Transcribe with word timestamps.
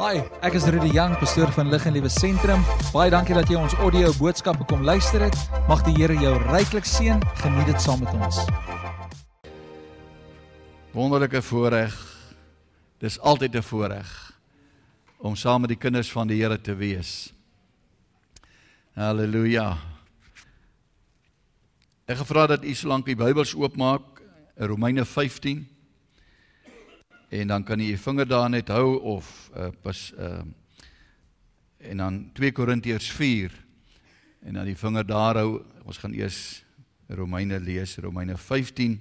Hi, 0.00 0.22
ek 0.40 0.54
is 0.56 0.64
Rudy 0.64 0.94
Jang, 0.96 1.12
pastoor 1.20 1.50
van 1.52 1.68
Lig 1.68 1.82
en 1.84 1.92
Liewe 1.92 2.08
Sentrum. 2.08 2.62
Baie 2.88 3.10
dankie 3.12 3.34
dat 3.36 3.50
jy 3.52 3.58
ons 3.60 3.74
audio 3.84 4.08
boodskappe 4.16 4.64
kom 4.70 4.80
luister 4.80 5.20
het. 5.26 5.34
Mag 5.68 5.82
die 5.84 5.92
Here 5.98 6.14
jou 6.16 6.30
ryklik 6.46 6.86
seën. 6.88 7.20
Geniet 7.42 7.68
dit 7.68 7.82
saam 7.84 8.00
met 8.00 8.14
ons. 8.16 8.38
Wonderlike 10.96 11.42
voorreg. 11.44 11.92
Dis 13.04 13.18
altyd 13.20 13.60
'n 13.60 13.62
voorreg 13.62 14.08
om 15.18 15.36
saam 15.36 15.60
met 15.60 15.76
die 15.76 15.76
kinders 15.76 16.08
van 16.08 16.28
die 16.28 16.40
Here 16.40 16.56
te 16.56 16.74
wees. 16.74 17.34
Halleluja. 18.96 19.76
Ek 22.06 22.16
gevra 22.16 22.46
dat 22.46 22.64
u 22.64 22.74
solank 22.74 23.04
die 23.04 23.16
Bybels 23.16 23.54
oopmaak, 23.54 24.22
Romeine 24.56 25.04
15. 25.04 25.68
En 27.30 27.50
dan 27.50 27.64
kan 27.64 27.78
jy 27.78 27.94
u 27.94 27.98
vinger 28.02 28.26
daar 28.26 28.50
net 28.50 28.68
hou 28.74 28.98
of 29.16 29.50
uh, 29.56 29.70
pas 29.82 30.10
uh 30.18 30.42
en 31.80 31.96
dan 31.96 32.16
2 32.36 32.52
Korintiërs 32.52 33.06
4 33.16 33.54
en 34.44 34.58
dan 34.58 34.66
die 34.68 34.76
vinger 34.76 35.06
daar 35.06 35.38
hou. 35.40 35.62
Ons 35.88 35.96
gaan 35.96 36.12
eers 36.12 36.62
Romeine 37.08 37.60
lees, 37.60 37.96
Romeine 37.96 38.36
15. 38.36 38.98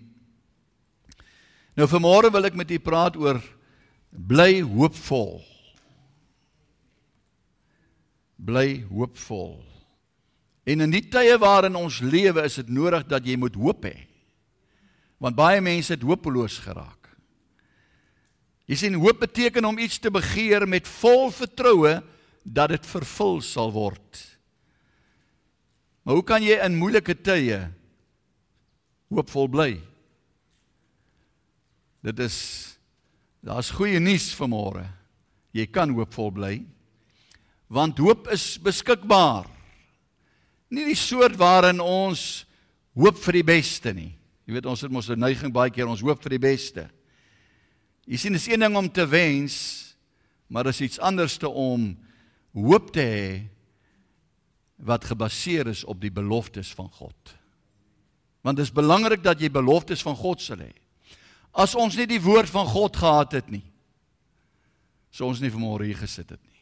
Nou 1.76 1.88
vanmôre 1.88 2.32
wil 2.32 2.48
ek 2.50 2.58
met 2.58 2.72
u 2.72 2.80
praat 2.80 3.18
oor 3.20 3.42
bly 4.10 4.62
hoopvol. 4.66 5.40
Bly 8.36 8.84
hoopvol. 8.90 9.60
En 10.70 10.86
in 10.86 10.94
die 10.94 11.06
tye 11.12 11.38
waarin 11.42 11.78
ons 11.80 12.02
lewe, 12.04 12.44
is 12.46 12.60
dit 12.62 12.70
nodig 12.70 13.06
dat 13.10 13.26
jy 13.26 13.38
moet 13.40 13.56
hoop 13.56 13.88
hê. 13.88 13.96
Want 15.20 15.38
baie 15.38 15.62
mense 15.64 15.94
het 15.94 16.06
hopeloos 16.06 16.60
geraak. 16.64 16.99
Jy 18.70 18.78
sien 18.78 18.98
hoop 19.02 19.24
beteken 19.24 19.66
om 19.66 19.80
iets 19.82 19.98
te 19.98 20.12
begeer 20.14 20.68
met 20.70 20.88
vol 21.00 21.32
vertroue 21.34 21.96
dat 22.46 22.70
dit 22.70 22.86
vervul 22.86 23.40
sal 23.42 23.72
word. 23.74 24.20
Maar 26.06 26.20
hoe 26.20 26.26
kan 26.26 26.46
jy 26.46 26.60
in 26.62 26.78
moeilike 26.78 27.16
tye 27.18 27.64
hoopvol 29.10 29.50
bly? 29.50 29.72
Dit 32.06 32.22
is 32.22 32.38
daar's 33.42 33.72
goeie 33.74 34.00
nuus 34.00 34.30
vanmôre. 34.38 34.86
Jy 35.58 35.66
kan 35.74 35.90
hoopvol 35.96 36.34
bly 36.38 36.54
want 37.70 38.00
hoop 38.02 38.26
is 38.34 38.58
beskikbaar. 38.66 39.46
Nie 40.74 40.88
die 40.90 40.98
soort 40.98 41.36
waarin 41.38 41.78
ons 41.82 42.48
hoop 42.98 43.18
vir 43.22 43.38
die 43.38 43.46
beste 43.46 43.94
nie. 43.94 44.10
Jy 44.50 44.56
weet 44.56 44.70
ons 44.70 44.82
het 44.82 44.92
mos 44.92 45.10
'n 45.10 45.20
neiging 45.20 45.54
baie 45.54 45.70
keer 45.70 45.86
ons 45.86 46.02
hoop 46.02 46.22
vir 46.24 46.34
die 46.38 46.46
beste. 46.50 46.90
Jy 48.10 48.18
sien 48.18 48.34
dis 48.34 48.48
een 48.50 48.64
ding 48.66 48.76
om 48.78 48.88
te 48.90 49.06
wens, 49.06 49.56
maar 50.50 50.66
dis 50.66 50.82
iets 50.82 51.02
anders 51.06 51.38
te 51.38 51.50
om 51.50 51.92
hoop 52.58 52.90
te 52.96 53.06
hê 53.06 53.32
wat 54.82 55.06
gebaseer 55.06 55.70
is 55.70 55.84
op 55.86 56.00
die 56.02 56.12
beloftes 56.14 56.72
van 56.74 56.90
God. 56.90 57.36
Want 58.42 58.58
dit 58.58 58.66
is 58.66 58.74
belangrik 58.74 59.22
dat 59.22 59.42
jy 59.42 59.52
beloftes 59.54 60.02
van 60.02 60.18
God 60.18 60.42
sal 60.42 60.64
hê. 60.64 60.72
As 61.54 61.76
ons 61.78 61.98
nie 62.00 62.08
die 62.10 62.22
woord 62.24 62.50
van 62.50 62.66
God 62.70 62.98
gehad 62.98 63.36
het 63.38 63.50
nie, 63.54 63.66
sou 65.14 65.30
ons 65.30 65.42
nie 65.44 65.52
vanmôre 65.54 65.86
hier 65.90 66.00
gesit 66.00 66.32
het 66.34 66.42
nie. 66.42 66.58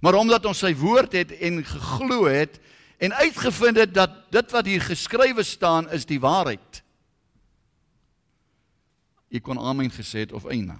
Maar 0.00 0.16
omdat 0.22 0.46
ons 0.48 0.62
sy 0.64 0.72
woord 0.78 1.18
het 1.18 1.32
en 1.44 1.60
geglo 1.66 2.24
het 2.30 2.56
en 3.00 3.12
uitgevind 3.16 3.80
het 3.80 3.92
dat 3.96 4.14
dit 4.32 4.52
wat 4.54 4.68
hier 4.68 4.84
geskrywe 4.84 5.44
staan 5.44 5.88
is 5.92 6.06
die 6.08 6.20
waarheid, 6.20 6.69
Jy 9.30 9.40
kon 9.44 9.58
amen 9.58 9.90
gesê 9.94 10.24
het 10.24 10.32
of 10.34 10.48
eina. 10.50 10.76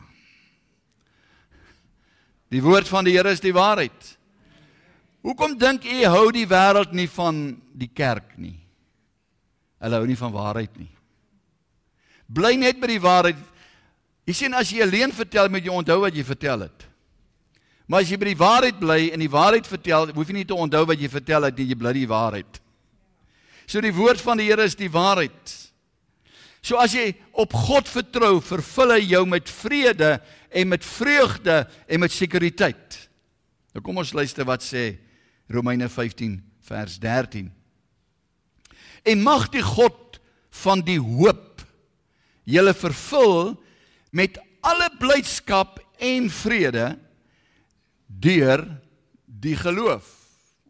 Die 2.51 2.63
woord 2.63 2.89
van 2.91 3.07
die 3.07 3.15
Here 3.15 3.31
is 3.31 3.43
die 3.43 3.55
waarheid. 3.55 4.17
Hoekom 5.23 5.55
dink 5.59 5.85
u 5.85 5.99
hou 6.09 6.31
die 6.35 6.49
wêreld 6.49 6.95
nie 6.97 7.07
van 7.13 7.61
die 7.77 7.91
kerk 7.95 8.35
nie? 8.41 8.57
Hulle 9.81 10.01
hou 10.01 10.09
nie 10.09 10.19
van 10.19 10.33
waarheid 10.35 10.73
nie. 10.81 10.91
Bly 12.31 12.57
net 12.59 12.81
by 12.81 12.91
die 12.91 13.03
waarheid. 13.03 13.39
Jy 14.27 14.37
sien 14.37 14.55
as 14.55 14.71
jy 14.73 14.83
alleen 14.85 15.15
vertel, 15.15 15.51
moet 15.51 15.67
jy 15.67 15.75
onthou 15.75 16.01
wat 16.05 16.17
jy 16.17 16.25
vertel 16.27 16.67
het. 16.67 16.87
Maar 17.91 18.05
as 18.05 18.11
jy 18.11 18.19
by 18.23 18.29
die 18.31 18.39
waarheid 18.39 18.77
bly 18.79 18.99
en 19.11 19.23
die 19.23 19.31
waarheid 19.31 19.67
vertel, 19.67 20.13
hoef 20.15 20.29
jy 20.31 20.37
nie 20.41 20.47
te 20.47 20.55
onthou 20.55 20.85
wat 20.91 21.01
jy 21.01 21.09
vertel 21.11 21.49
het 21.49 21.57
nie, 21.59 21.71
jy 21.73 21.79
bly 21.79 21.95
die 21.97 22.11
waarheid. 22.11 22.61
So 23.67 23.83
die 23.83 23.95
woord 23.95 24.23
van 24.23 24.39
die 24.39 24.47
Here 24.51 24.67
is 24.67 24.79
die 24.79 24.91
waarheid. 24.91 25.57
So 26.61 26.77
as 26.81 26.93
jy 26.93 27.15
op 27.41 27.55
God 27.57 27.89
vertrou, 27.89 28.39
vervul 28.45 28.95
hy 28.97 29.01
jou 29.15 29.23
met 29.29 29.49
vrede 29.49 30.19
en 30.51 30.69
met 30.73 30.85
vreugde 30.85 31.63
en 31.89 32.03
met 32.03 32.13
sekuriteit. 32.13 32.99
Nou 33.73 33.83
kom 33.85 34.01
ons 34.03 34.13
luister 34.17 34.47
wat 34.49 34.65
sê 34.65 34.93
Romeine 35.51 35.89
15 35.89 36.37
vers 36.69 36.99
13. 37.03 37.49
En 39.09 39.25
mag 39.25 39.49
die 39.55 39.65
God 39.65 40.21
van 40.61 40.83
die 40.85 40.99
hoop 41.01 41.63
julle 42.45 42.75
vervul 42.77 43.55
met 44.13 44.37
alle 44.67 44.91
blydskap 45.01 45.79
en 46.03 46.29
vrede 46.33 46.93
deur 48.07 48.67
die 49.25 49.57
geloof. 49.57 50.05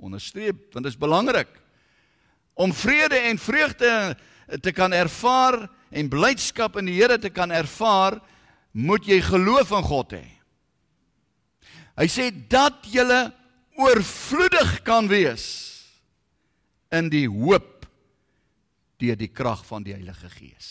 Onderstreep 0.00 0.70
want 0.74 0.84
dit 0.84 0.92
is 0.92 1.00
belangrik 1.00 1.50
om 2.60 2.74
vrede 2.76 3.16
en 3.30 3.38
vreugde 3.40 4.16
te 4.58 4.72
kan 4.74 4.92
ervaar 4.92 5.62
en 5.90 6.10
blydskap 6.10 6.78
in 6.80 6.90
die 6.90 6.98
Here 6.98 7.18
te 7.18 7.30
kan 7.30 7.50
ervaar, 7.54 8.18
moet 8.72 9.06
jy 9.06 9.20
geloof 9.22 9.72
in 9.74 9.86
God 9.86 10.14
hê. 10.18 10.26
Hy 12.00 12.06
sê 12.10 12.30
dat 12.30 12.86
jy 12.90 13.04
oorvloedig 13.80 14.80
kan 14.86 15.08
wees 15.10 15.46
in 16.94 17.10
die 17.12 17.26
hoop 17.30 17.86
deur 19.00 19.16
die 19.16 19.30
krag 19.32 19.62
van 19.68 19.84
die 19.86 19.94
Heilige 19.94 20.28
Gees. 20.32 20.68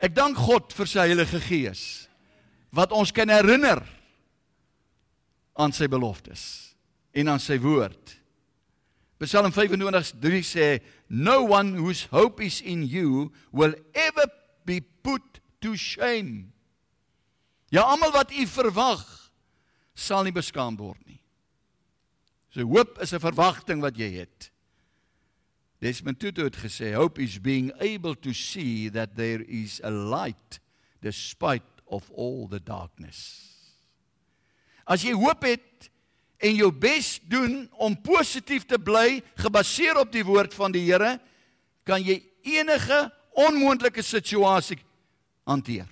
Ek 0.00 0.14
dank 0.16 0.38
God 0.40 0.72
vir 0.76 0.90
sy 0.90 1.06
Heilige 1.08 1.40
Gees 1.44 1.84
wat 2.74 2.92
ons 2.92 3.12
kan 3.14 3.30
herinner 3.30 3.82
aan 5.54 5.72
sy 5.74 5.86
beloftes 5.90 6.74
en 7.14 7.30
aan 7.30 7.42
sy 7.42 7.60
woord. 7.62 8.16
Psalm 9.20 9.52
25:3 9.52 10.42
sê 10.42 10.80
no 11.08 11.44
one 11.44 11.74
whose 11.74 12.08
hope 12.10 12.40
is 12.40 12.60
in 12.60 12.82
you 12.82 13.32
will 13.52 13.74
ever 13.94 14.26
be 14.64 14.80
put 14.80 15.40
to 15.60 15.76
shame. 15.76 16.52
Ja 17.70 17.82
almal 17.82 18.12
wat 18.12 18.32
u 18.32 18.46
verwag 18.46 19.04
sal 19.94 20.24
nie 20.24 20.32
beskaam 20.32 20.76
word 20.76 21.00
nie. 21.06 21.20
So 22.50 22.66
hoop 22.66 22.98
is 23.00 23.12
'n 23.12 23.20
verwagting 23.20 23.80
wat 23.80 23.96
jy 23.96 24.10
het. 24.18 24.50
Desmond 25.80 26.18
Tutu 26.18 26.44
het 26.44 26.56
gesê 26.56 26.94
hope 26.94 27.22
is 27.22 27.40
being 27.40 27.72
able 27.80 28.14
to 28.14 28.32
see 28.32 28.88
that 28.90 29.16
there 29.16 29.42
is 29.42 29.80
a 29.82 29.90
light 29.90 30.60
despite 31.00 31.82
of 31.86 32.10
all 32.10 32.48
the 32.48 32.60
darkness. 32.60 33.52
As 34.86 35.02
jy 35.04 35.12
hoop 35.12 35.42
het 35.42 35.90
en 36.44 36.58
jou 36.58 36.70
bes 36.76 37.16
doen 37.30 37.64
om 37.80 37.96
positief 38.04 38.66
te 38.68 38.78
bly 38.80 39.22
gebaseer 39.40 39.96
op 40.02 40.10
die 40.12 40.24
woord 40.26 40.54
van 40.56 40.74
die 40.74 40.84
Here, 40.84 41.16
kan 41.88 42.02
jy 42.04 42.18
enige 42.44 43.06
onmoontlike 43.46 44.04
situasie 44.04 44.78
hanteer. 45.48 45.88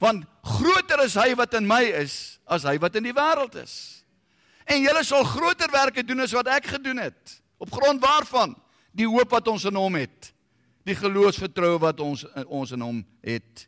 Want 0.00 0.24
groter 0.56 1.04
is 1.04 1.16
hy 1.20 1.32
wat 1.36 1.56
in 1.56 1.68
my 1.68 1.82
is 2.00 2.38
as 2.48 2.64
hy 2.68 2.76
wat 2.80 2.96
in 3.00 3.08
die 3.08 3.16
wêreld 3.16 3.56
is. 3.60 3.74
En 4.68 4.80
julle 4.84 5.02
sal 5.04 5.24
groter 5.28 5.70
werke 5.72 6.04
doen 6.06 6.24
as 6.24 6.34
wat 6.36 6.48
ek 6.52 6.70
gedoen 6.76 7.00
het. 7.02 7.36
Op 7.60 7.72
grond 7.72 8.00
waarvan? 8.04 8.54
Die 8.96 9.08
hoop 9.08 9.32
wat 9.32 9.48
ons 9.52 9.66
in 9.68 9.76
hom 9.76 9.96
het. 9.98 10.30
Die 10.88 10.96
geloofsvertroue 10.96 11.80
wat 11.82 12.00
ons 12.04 12.24
ons 12.46 12.72
in 12.76 12.84
hom 12.84 13.00
het. 13.24 13.66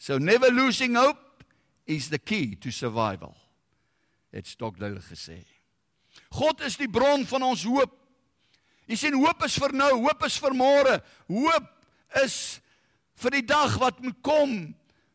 So 0.00 0.18
never 0.18 0.52
losing 0.52 0.96
hope 0.96 1.20
is 1.84 2.08
the 2.12 2.18
key 2.18 2.56
to 2.60 2.72
survival 2.72 3.34
het 4.34 4.48
Stokdale 4.50 5.02
gesê. 5.04 5.38
God 6.34 6.62
is 6.66 6.76
die 6.78 6.90
bron 6.90 7.22
van 7.26 7.46
ons 7.46 7.62
hoop. 7.66 7.92
Jy 8.90 8.98
sien 8.98 9.16
hoop 9.16 9.44
is 9.46 9.56
vir 9.62 9.74
nou, 9.76 9.92
hoop 10.02 10.24
is 10.26 10.38
vir 10.42 10.56
môre. 10.58 10.96
Hoop 11.30 11.68
is 12.22 12.38
vir 13.22 13.38
die 13.38 13.46
dag 13.46 13.76
wat 13.80 14.02
moet 14.02 14.18
kom 14.26 14.56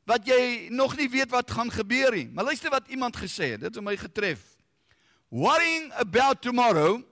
wat 0.09 0.25
jy 0.25 0.69
nog 0.73 0.95
nie 0.97 1.09
weet 1.11 1.29
wat 1.29 1.51
gaan 1.53 1.69
gebeur 1.69 2.15
nie. 2.15 2.29
Maar 2.33 2.49
luister 2.49 2.71
wat 2.73 2.87
iemand 2.89 3.17
gesê 3.19 3.53
het, 3.53 3.61
dit 3.61 3.75
het 3.75 3.85
my 3.85 3.93
getref. 3.99 4.41
Worrying 5.29 5.91
about 6.01 6.41
tomorrow 6.41 7.03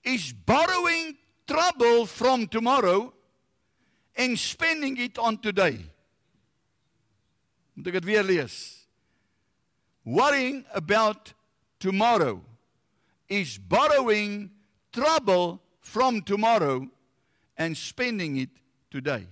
is 0.00 0.32
borrowing 0.46 1.18
trouble 1.44 2.06
from 2.06 2.48
tomorrow 2.48 3.12
and 4.16 4.38
spending 4.38 4.96
it 4.98 5.18
on 5.18 5.36
today. 5.36 5.84
Moet 7.74 7.90
ek 7.90 7.98
dit 7.98 8.08
weer 8.08 8.24
lees? 8.24 8.83
Worrying 10.04 10.64
about 10.74 11.32
tomorrow 11.80 12.42
is 13.28 13.58
borrowing 13.58 14.50
trouble 14.92 15.60
from 15.80 16.22
tomorrow 16.22 16.88
and 17.56 17.76
spending 17.76 18.36
it 18.36 18.50
today. 18.90 19.26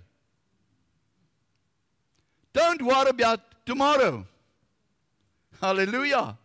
Don't 2.52 2.82
worry 2.82 3.10
about 3.10 3.40
tomorrow. 3.66 4.26
Hallelujah. 5.60 6.36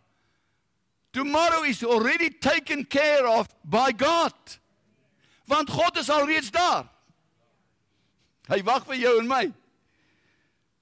Tomorrow 1.12 1.62
is 1.64 1.82
already 1.82 2.30
taken 2.30 2.84
care 2.84 3.26
of 3.26 3.48
by 3.64 3.92
God. 3.92 4.32
Want 5.48 5.68
God 5.70 5.96
is 5.96 6.08
alreeds 6.08 6.50
daar. 6.50 6.86
Hy 8.48 8.62
wag 8.64 8.86
vir 8.88 8.96
jou 8.96 9.18
en 9.20 9.28
my. 9.28 9.52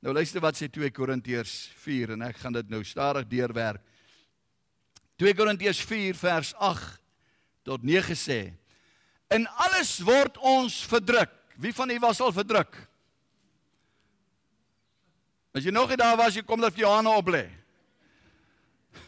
Nou 0.06 0.14
luister 0.14 0.38
wat 0.38 0.55
sê 0.55 0.69
2 0.70 0.87
Korintiërs 0.94 1.53
4 1.82 2.12
en 2.14 2.20
ek 2.29 2.37
gaan 2.38 2.55
dit 2.55 2.69
nou 2.70 2.79
stadig 2.87 3.25
deurwerk. 3.26 3.82
2 5.19 5.32
Korintiërs 5.35 5.81
4 5.82 6.14
vers 6.14 6.53
8 6.62 7.00
tot 7.67 7.82
9 7.82 8.14
sê: 8.14 8.37
In 9.35 9.49
alles 9.67 9.97
word 10.06 10.38
ons 10.38 10.76
verdruk. 10.87 11.32
Wie 11.58 11.73
van 11.75 11.91
u 11.91 11.97
was 12.05 12.20
al 12.23 12.31
verdruk? 12.37 12.79
As 15.50 15.67
jy 15.67 15.75
nog 15.75 15.91
nie 15.91 15.99
daar 15.99 16.14
was, 16.20 16.38
jy 16.38 16.44
kom 16.47 16.62
dat 16.62 16.79
jou 16.79 16.93
hande 16.93 17.11
op 17.11 17.32
lê. 17.35 17.43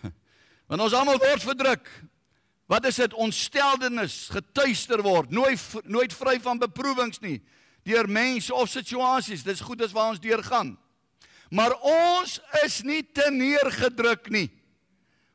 Want 0.66 0.82
ons 0.82 0.98
almal 0.98 1.22
word 1.22 1.46
verdruk. 1.46 1.86
Wat 2.66 2.90
is 2.90 2.98
dit? 2.98 3.14
Ontsteldenis, 3.14 4.18
getuister 4.34 5.06
word, 5.06 5.30
nooit 5.30 5.62
nooit 5.86 6.18
vry 6.24 6.40
van 6.42 6.58
beproewings 6.66 7.22
nie 7.22 7.38
deur 7.86 8.10
mense 8.10 8.50
of 8.50 8.66
situasies. 8.66 9.46
Dis 9.46 9.62
goed 9.62 9.86
as 9.86 9.94
waar 9.94 10.10
ons 10.10 10.26
deurgaan. 10.26 10.74
Maar 11.50 11.74
ons 11.80 12.38
is 12.64 12.82
nie 12.84 13.02
te 13.02 13.30
neergedruk 13.32 14.28
nie. 14.30 14.48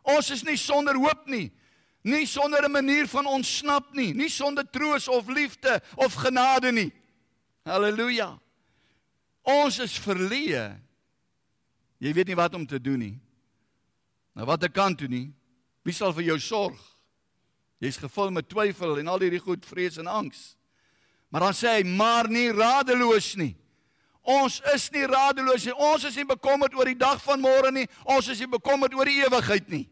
Ons 0.04 0.30
is 0.36 0.44
nie 0.46 0.58
sonder 0.60 0.98
hoop 1.00 1.28
nie. 1.32 1.52
Nie 2.04 2.26
sonder 2.28 2.66
'n 2.66 2.72
manier 2.72 3.08
van 3.08 3.26
ontsnap 3.26 3.94
nie, 3.94 4.14
nie 4.14 4.30
sonder 4.30 4.66
troos 4.70 5.08
of 5.08 5.28
liefde 5.28 5.82
of 5.96 6.14
genade 6.14 6.72
nie. 6.72 6.92
Halleluja. 7.64 8.40
Ons 9.42 9.80
is 9.80 10.00
verleë. 10.00 10.80
Jy 12.00 12.14
weet 12.14 12.28
nie 12.28 12.36
wat 12.36 12.54
om 12.54 12.66
te 12.68 12.82
doen 12.82 13.00
nie. 13.00 13.20
Nou 14.36 14.46
wat 14.46 14.64
ek 14.64 14.74
kan 14.74 14.94
doen 14.94 15.10
nie. 15.10 15.34
Wie 15.84 15.94
sal 15.94 16.14
vir 16.14 16.24
jou 16.24 16.40
sorg? 16.40 16.80
Jy's 17.80 17.98
gevul 17.98 18.32
met 18.32 18.50
twyfel 18.50 19.00
en 19.00 19.08
al 19.08 19.20
hierdie 19.20 19.40
goed, 19.44 19.66
vrees 19.66 19.98
en 19.98 20.08
angs. 20.08 20.56
Maar 21.30 21.42
dan 21.42 21.54
sê 21.54 21.72
hy, 21.78 21.84
maar 21.84 22.30
nie 22.30 22.52
radeloos 22.52 23.36
nie. 23.36 23.56
Ons 24.24 24.62
is 24.72 24.88
nie 24.94 25.04
radeloos 25.04 25.66
nie. 25.68 25.76
Ons 25.76 26.06
is 26.08 26.16
nie 26.16 26.28
bekommerd 26.28 26.76
oor 26.78 26.88
die 26.88 27.00
dag 27.00 27.20
van 27.26 27.42
môre 27.44 27.74
nie. 27.76 27.88
Ons 28.08 28.30
is 28.32 28.40
nie 28.40 28.48
bekommerd 28.48 28.96
oor 28.96 29.10
die 29.10 29.20
ewigheid 29.26 29.68
nie. 29.72 29.84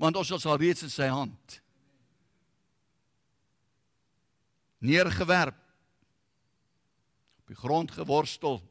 Want 0.00 0.16
ons 0.16 0.32
is 0.32 0.46
al 0.48 0.56
reeds 0.60 0.86
in 0.86 0.92
sy 0.92 1.10
hand. 1.12 1.58
Neergewerp. 4.80 5.58
Op 7.44 7.52
die 7.52 7.58
grond 7.60 7.92
geworstel. 7.92 8.62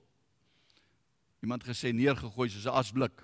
Iemand 1.45 1.63
gesê 1.65 1.93
neergegooi 1.93 2.49
soos 2.49 2.65
'n 2.65 2.77
asblik. 2.81 3.21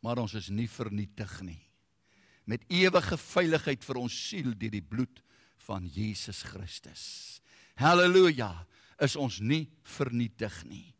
Maar 0.00 0.18
ons 0.18 0.34
is 0.34 0.48
nie 0.48 0.68
vernietig 0.68 1.40
nie. 1.42 1.60
Met 2.44 2.64
ewige 2.68 3.16
veiligheid 3.16 3.84
vir 3.84 3.96
ons 3.96 4.28
siel 4.28 4.56
deur 4.56 4.70
die 4.70 4.82
bloed 4.82 5.22
van 5.56 5.84
Jesus 5.86 6.42
Christus. 6.42 7.40
Halleluja 7.76 8.66
is 9.00 9.16
ons 9.16 9.38
nie 9.40 9.68
vernietig 9.82 10.64
nie. 10.64 10.94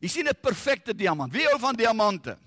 Jy 0.00 0.08
sien 0.08 0.28
'n 0.28 0.40
perfekte 0.40 0.94
diamant. 0.94 1.32
Wie 1.32 1.46
hou 1.46 1.58
van 1.58 1.76
diamante? 1.76 2.38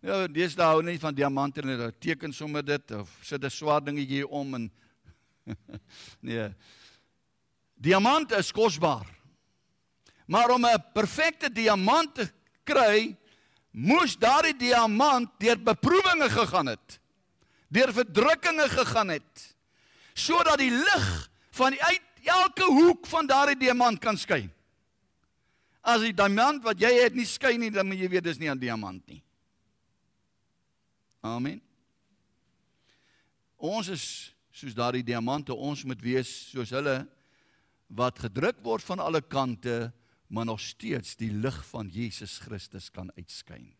Nou, 0.00 0.28
dis 0.28 0.54
daar 0.54 0.74
hou 0.74 0.82
nie 0.82 0.98
van 0.98 1.14
diamante 1.14 1.62
nie. 1.62 1.76
Hulle 1.76 1.92
teken 1.98 2.32
sommer 2.32 2.64
dit 2.64 2.90
of 2.90 3.10
sit 3.22 3.44
'n 3.44 3.50
swart 3.50 3.86
dingetjie 3.86 4.28
om 4.28 4.54
en 4.54 4.70
nee. 6.20 6.54
Diamant 7.74 8.32
is 8.32 8.52
kosbaar. 8.52 9.06
Maar 10.26 10.50
om 10.50 10.64
'n 10.64 10.84
perfekte 10.92 11.52
diamant 11.52 12.14
te 12.14 12.32
kry, 12.64 13.16
moes 13.70 14.16
daardie 14.16 14.56
diamant 14.56 15.30
deur 15.38 15.58
beproewinge 15.58 16.30
gegaan 16.30 16.66
het. 16.66 17.00
Deur 17.68 17.92
verdrukkinge 17.92 18.68
gegaan 18.68 19.08
het 19.08 19.54
sodat 20.14 20.58
die 20.58 20.70
lig 20.70 21.06
van 21.50 21.74
die 21.74 21.82
uit 21.82 22.13
elke 22.24 22.64
hoek 22.64 23.06
van 23.06 23.26
daardie 23.26 23.58
diamant 23.58 24.00
kan 24.00 24.16
skyn. 24.16 24.50
As 25.84 26.00
die 26.00 26.14
diamant 26.16 26.64
wat 26.64 26.80
jy 26.80 26.90
het 27.02 27.14
nie 27.14 27.26
skyn 27.28 27.60
nie, 27.60 27.70
dan 27.70 27.86
moet 27.86 28.00
jy 28.00 28.08
weet 28.08 28.24
dis 28.24 28.38
nie 28.38 28.50
'n 28.50 28.58
diamant 28.58 29.06
nie. 29.06 29.22
Amen. 31.22 31.60
Ons 33.56 33.88
is 33.88 34.34
soos 34.52 34.74
daardie 34.74 35.04
diamante, 35.04 35.54
ons 35.54 35.84
moet 35.84 36.00
wees 36.00 36.28
soos 36.50 36.70
hulle 36.70 37.06
wat 37.88 38.18
gedruk 38.18 38.60
word 38.64 38.82
van 38.82 38.98
alle 38.98 39.20
kante, 39.20 39.92
maar 40.28 40.44
nog 40.44 40.60
steeds 40.60 41.16
die 41.16 41.30
lig 41.32 41.56
van 41.66 41.88
Jesus 41.88 42.38
Christus 42.38 42.90
kan 42.90 43.10
uitskyn. 43.16 43.74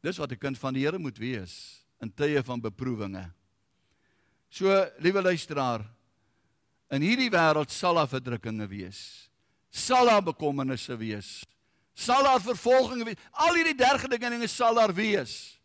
Dis 0.00 0.18
wat 0.18 0.32
'n 0.32 0.38
kind 0.38 0.58
van 0.58 0.74
die 0.74 0.84
Here 0.84 0.98
moet 0.98 1.18
wees 1.18 1.84
in 2.00 2.12
tye 2.12 2.42
van 2.42 2.60
beproewinge. 2.60 3.32
So, 4.52 4.70
liewe 5.02 5.22
luisteraar, 5.22 5.84
in 6.94 7.02
hierdie 7.02 7.30
wêreld 7.32 7.72
sal 7.74 7.98
daar 7.98 8.10
verdrukkinge 8.10 8.66
wees. 8.70 9.00
Sal 9.74 10.08
daar 10.08 10.22
bekommernisse 10.24 10.96
wees. 10.96 11.42
Sal 11.96 12.24
daar 12.24 12.40
vervolging 12.40 13.04
wees. 13.08 13.20
Al 13.32 13.58
hierdie 13.58 13.76
dergelike 13.76 14.30
dinge 14.30 14.48
sal 14.48 14.78
daar 14.78 14.94
wees. 14.94 15.56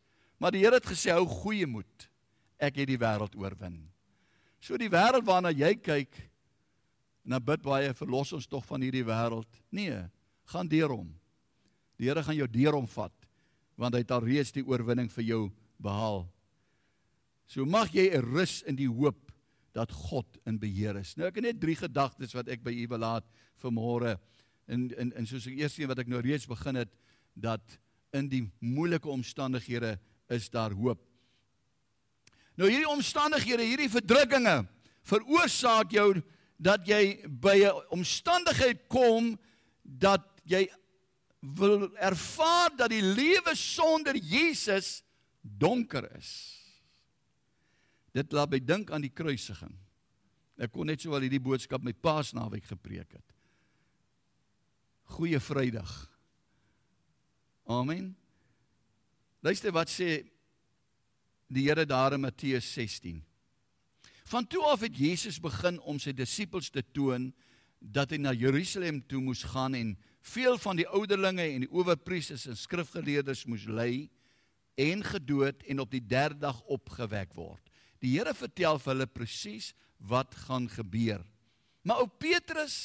Maar 0.42 0.56
die 0.56 0.63
Here 0.63 0.80
het 0.80 0.89
gesê 0.89 1.13
hou 1.13 1.28
goeie 1.30 1.68
moed. 1.69 2.10
Ek 2.62 2.81
het 2.81 2.89
die 2.89 3.00
wêreld 3.00 3.36
oorwin. 3.38 3.78
So 4.62 4.78
die 4.78 4.89
wêreld 4.92 5.25
waarna 5.25 5.51
jy 5.54 5.75
kyk, 5.81 6.13
dan 7.25 7.42
bid 7.45 7.62
baie 7.66 7.94
verlos 7.98 8.34
ons 8.34 8.50
tog 8.50 8.66
van 8.66 8.81
hierdie 8.81 9.06
wêreld. 9.06 9.50
Nee, 9.74 10.04
gaan 10.50 10.69
deur 10.69 10.94
hom. 10.94 11.10
Die 12.01 12.10
Here 12.10 12.24
gaan 12.25 12.38
jou 12.38 12.50
deur 12.50 12.80
hom 12.80 12.89
vat 12.89 13.16
want 13.81 13.95
hy 13.95 14.04
het 14.04 14.12
al 14.13 14.22
reeds 14.22 14.51
die 14.54 14.62
oorwinning 14.68 15.07
vir 15.10 15.24
jou 15.25 15.42
behaal. 15.81 16.19
So 17.51 17.65
mag 17.68 17.92
jy 17.92 18.07
'n 18.15 18.24
rus 18.31 18.62
in 18.63 18.77
die 18.80 18.88
hoop 18.88 19.31
dat 19.74 19.92
God 19.92 20.39
in 20.48 20.59
beheer 20.59 20.95
is. 20.95 21.18
Nou 21.18 21.27
ek 21.27 21.36
het 21.36 21.44
net 21.44 21.59
drie 21.59 21.75
gedagtes 21.75 22.33
wat 22.33 22.48
ek 22.48 22.63
by 22.63 22.71
u 22.71 22.88
wil 22.88 23.00
laat 23.00 23.25
vir 23.59 23.71
môre. 23.71 24.19
En 24.68 24.88
en 24.98 25.12
en 25.13 25.27
soos 25.27 25.44
die 25.44 25.59
eerste 25.59 25.81
een 25.81 25.88
wat 25.88 26.00
ek 26.00 26.07
nou 26.07 26.21
reeds 26.21 26.48
begin 26.48 26.75
het 26.75 26.94
dat 27.36 27.80
in 28.13 28.30
die 28.30 28.50
moeilike 28.59 29.09
omstandighede 29.09 30.00
is 30.30 30.50
daar 30.50 30.71
hoop. 30.71 31.00
Nou 32.56 32.69
hierdie 32.69 32.88
omstandighede, 32.88 33.63
hierdie 33.63 33.89
verdrukkinge 33.89 34.68
veroorsaak 35.03 35.92
jou 35.92 36.21
dat 36.57 36.88
jy 36.88 37.27
by 37.27 37.68
'n 37.68 37.83
omstandigheid 37.92 38.88
kom 38.88 39.38
dat 39.83 40.24
jy 40.45 40.69
wil 41.42 41.92
ervaar 41.98 42.71
dat 42.77 42.89
die 42.89 43.01
lewe 43.01 43.55
sonder 43.55 44.15
Jesus 44.15 45.03
donker 45.41 46.08
is. 46.15 46.61
Dit 48.15 48.34
laat 48.36 48.51
my 48.51 48.60
dink 48.60 48.91
aan 48.91 49.03
die 49.06 49.13
kruisiging. 49.13 49.74
Ek 50.62 50.74
kon 50.75 50.89
net 50.91 51.01
so 51.01 51.15
al 51.15 51.24
hierdie 51.25 51.41
boodskap 51.41 51.84
met 51.84 52.01
Paasnaweek 52.03 52.68
gepreek 52.70 53.15
het. 53.15 53.38
Goeie 55.15 55.39
Vrydag. 55.39 55.91
Amen. 57.72 58.12
Luister 59.41 59.74
wat 59.74 59.89
sê 59.89 60.22
die 61.51 61.65
Here 61.68 61.86
daar 61.88 62.13
in 62.15 62.22
Matteus 62.24 62.68
16. 62.74 63.24
Van 64.32 64.48
toe 64.48 64.63
af 64.70 64.84
het 64.86 64.96
Jesus 64.96 65.39
begin 65.44 65.80
om 65.82 66.00
sy 66.00 66.13
disippels 66.15 66.70
te 66.72 66.84
toon 66.94 67.32
dat 67.82 68.13
hy 68.13 68.20
na 68.22 68.32
Jerusalem 68.38 69.01
toe 69.10 69.20
moes 69.24 69.41
gaan 69.50 69.75
en 69.75 69.96
veel 70.22 70.60
van 70.62 70.77
die 70.77 70.88
ouderlinge 70.88 71.48
en 71.50 71.65
die 71.65 71.74
owerpriesters 71.74 72.46
en 72.48 72.60
skrifgeleerdes 72.60 73.48
moes 73.50 73.65
ly 73.65 74.06
en 74.80 75.01
gedood 75.03 75.65
en 75.65 75.82
op 75.82 75.91
die 75.91 76.03
derde 76.06 76.39
dag 76.46 76.62
opgewek 76.70 77.34
word. 77.36 77.71
Die 78.01 78.15
Here 78.15 78.34
vertel 78.34 78.79
vir 78.81 78.93
hulle 78.96 79.08
presies 79.10 79.72
wat 80.10 80.34
gaan 80.48 80.67
gebeur. 80.70 81.22
Maar 81.86 82.01
ou 82.03 82.10
Petrus, 82.22 82.75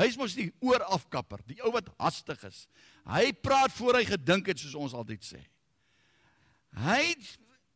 hy's 0.00 0.16
mos 0.20 0.36
die 0.36 0.50
oorafkapper, 0.64 1.42
die 1.48 1.60
ou 1.64 1.72
wat 1.74 1.88
hastig 2.00 2.40
is. 2.48 2.64
Hy 3.08 3.32
praat 3.44 3.72
voor 3.76 4.00
hy 4.00 4.06
gedink 4.08 4.48
het 4.52 4.60
soos 4.60 4.76
ons 4.76 4.96
altyd 4.96 5.24
sê. 5.24 5.40
Hy 6.80 7.02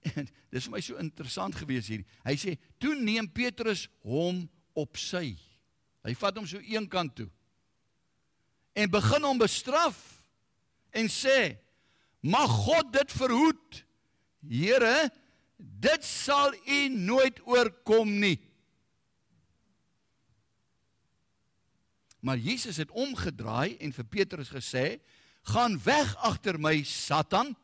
dis 0.53 0.67
vir 0.67 0.75
my 0.75 0.83
so 0.85 1.01
interessant 1.01 1.57
gewees 1.57 1.89
hier. 1.89 2.05
Hy 2.27 2.37
sê, 2.37 2.59
"Toe 2.79 2.95
neem 2.95 3.29
Petrus 3.29 3.89
hom 4.05 4.45
op 4.77 5.01
sy." 5.01 5.35
Hy 6.05 6.13
vat 6.21 6.37
hom 6.37 6.47
so 6.47 6.61
een 6.61 6.87
kant 6.89 7.15
toe. 7.17 7.31
En 8.77 8.91
begin 8.91 9.25
hom 9.25 9.41
bestraf 9.41 9.97
en 10.93 11.09
sê, 11.09 11.57
"Mag 12.21 12.51
God 12.51 12.93
dit 12.93 13.11
verhoed." 13.13 13.85
Here, 14.45 15.09
dit 15.57 16.05
sal 16.05 16.55
u 16.67 16.89
nooit 16.89 17.41
oorkom 17.47 18.19
nie. 18.19 18.39
Maar 22.25 22.41
Jesus 22.41 22.77
het 22.81 22.91
omgedraai 22.91 23.77
en 23.85 23.93
vir 23.93 24.05
Petrus 24.05 24.49
gesê: 24.49 25.01
"Gaan 25.43 25.77
weg 25.85 26.17
agter 26.17 26.59
my, 26.59 26.83
Satan. 26.83 27.57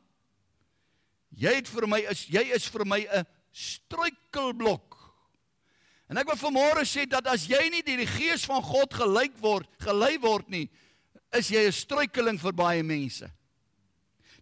Jy 1.31 1.55
het 1.55 1.69
vir 1.69 1.89
my 1.89 2.01
is 2.11 2.27
jy 2.27 2.43
is 2.55 2.69
vir 2.69 2.85
my 2.85 3.07
'n 3.09 3.27
struikelblok." 3.53 4.97
En 6.11 6.19
ek 6.19 6.27
wil 6.27 6.37
vanmôre 6.37 6.85
sê 6.85 7.07
dat 7.09 7.27
as 7.27 7.47
jy 7.47 7.71
nie 7.71 7.83
deur 7.83 7.97
die 7.97 8.07
gees 8.07 8.45
van 8.45 8.63
God 8.63 8.95
gelyk 8.95 9.39
word, 9.39 9.69
gelei 9.79 10.19
word 10.19 10.49
nie, 10.49 10.69
is 11.33 11.49
jy 11.49 11.67
'n 11.67 11.73
struikeling 11.73 12.39
vir 12.41 12.53
baie 12.53 12.83
mense. 12.83 13.31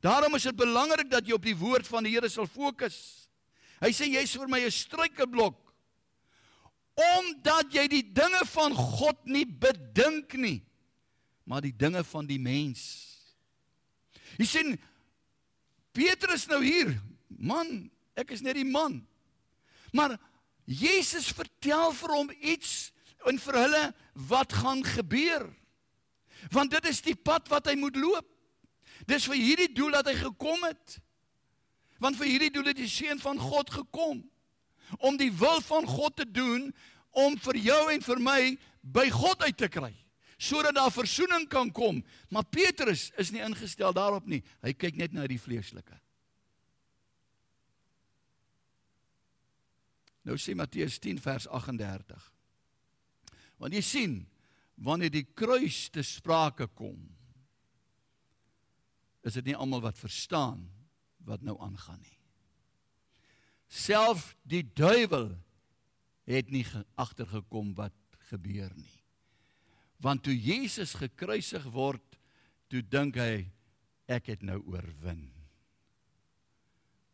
Daarom 0.01 0.35
is 0.35 0.43
dit 0.43 0.57
belangrik 0.57 1.11
dat 1.11 1.27
jy 1.27 1.35
op 1.35 1.43
die 1.43 1.57
woord 1.57 1.87
van 1.87 2.05
die 2.05 2.13
Here 2.13 2.29
sal 2.29 2.47
fokus. 2.47 3.28
Hy 3.79 3.91
sê 3.95 4.09
jy's 4.11 4.35
vir 4.37 4.49
my 4.49 4.61
'n 4.65 4.71
struikelblok 4.71 5.69
omdat 6.99 7.71
jy 7.71 7.85
die 7.87 8.03
dinge 8.03 8.41
van 8.51 8.75
God 8.75 9.21
nie 9.31 9.47
bedink 9.47 10.35
nie, 10.35 10.59
maar 11.47 11.63
die 11.63 11.75
dinge 11.77 12.03
van 12.11 12.27
die 12.27 12.41
mens. 12.43 12.83
Jy 14.39 14.47
sien 14.47 14.73
Petrus 15.95 16.49
nou 16.51 16.59
hier, 16.63 16.91
man, 17.29 17.89
ek 18.19 18.35
is 18.35 18.43
net 18.43 18.59
die 18.59 18.67
man. 18.67 19.01
Maar 19.95 20.17
Jesus 20.69 21.31
vertel 21.33 21.95
vir 21.97 22.15
hom 22.15 22.33
iets 22.39 22.91
en 23.31 23.39
vir 23.41 23.61
hulle 23.63 23.85
wat 24.29 24.53
gaan 24.61 24.83
gebeur. 24.85 25.47
Want 26.55 26.75
dit 26.75 26.91
is 26.91 27.01
die 27.03 27.17
pad 27.17 27.49
wat 27.51 27.71
hy 27.71 27.75
moet 27.79 27.97
loop. 27.99 28.27
Dis 29.09 29.27
vir 29.31 29.39
hierdie 29.39 29.71
doel 29.75 29.97
dat 29.99 30.11
hy 30.11 30.19
gekom 30.19 30.67
het. 30.67 30.99
Want 31.99 32.19
vir 32.19 32.31
hierdie 32.31 32.53
doel 32.55 32.71
het 32.71 32.79
die 32.79 32.91
seun 32.91 33.21
van 33.23 33.41
God 33.43 33.71
gekom 33.75 34.23
om 35.05 35.17
die 35.21 35.33
wil 35.35 35.61
van 35.67 35.87
God 35.87 36.17
te 36.17 36.27
doen 36.31 36.71
om 37.11 37.37
vir 37.43 37.59
jou 37.61 37.81
en 37.93 38.05
vir 38.05 38.21
my 38.23 38.43
by 38.83 39.09
God 39.13 39.43
uit 39.45 39.59
te 39.59 39.69
kry 39.73 39.95
sodat 40.39 40.77
daar 40.77 40.93
verzoening 40.95 41.49
kan 41.51 41.67
kom. 41.75 41.97
Maar 42.31 42.45
Petrus 42.47 43.09
is 43.19 43.33
nie 43.35 43.43
ingestel 43.43 43.91
daarop 43.93 44.27
nie. 44.31 44.39
Hy 44.63 44.71
kyk 44.71 44.95
net 44.95 45.11
na 45.11 45.27
die 45.27 45.41
vleeslike. 45.43 45.99
Nou 50.23 50.37
sê 50.39 50.55
Matteus 50.55 51.01
10 51.03 51.19
vers 51.25 51.49
38. 51.51 52.33
Want 53.59 53.75
jy 53.75 53.83
sien, 53.83 54.17
wanneer 54.79 55.11
die 55.11 55.27
kruis 55.27 55.89
te 55.91 56.05
sprake 56.07 56.69
kom, 56.79 57.01
is 59.27 59.35
dit 59.41 59.51
nie 59.51 59.59
almal 59.59 59.83
wat 59.89 59.99
verstaan 59.99 60.63
wat 61.29 61.45
nou 61.45 61.57
aangaan 61.63 62.01
nie. 62.01 62.17
Self 63.69 64.33
die 64.49 64.65
duiwel 64.65 65.35
het 66.29 66.51
nie 66.53 66.65
agtergekom 66.97 67.75
wat 67.77 67.97
gebeur 68.31 68.73
nie. 68.77 68.97
Want 70.01 70.25
toe 70.25 70.37
Jesus 70.37 70.95
gekruisig 70.97 71.65
word, 71.75 72.19
toe 72.71 72.83
dink 72.85 73.19
hy 73.21 73.49
ek 74.09 74.31
het 74.33 74.45
nou 74.47 74.61
oorwin. 74.65 75.27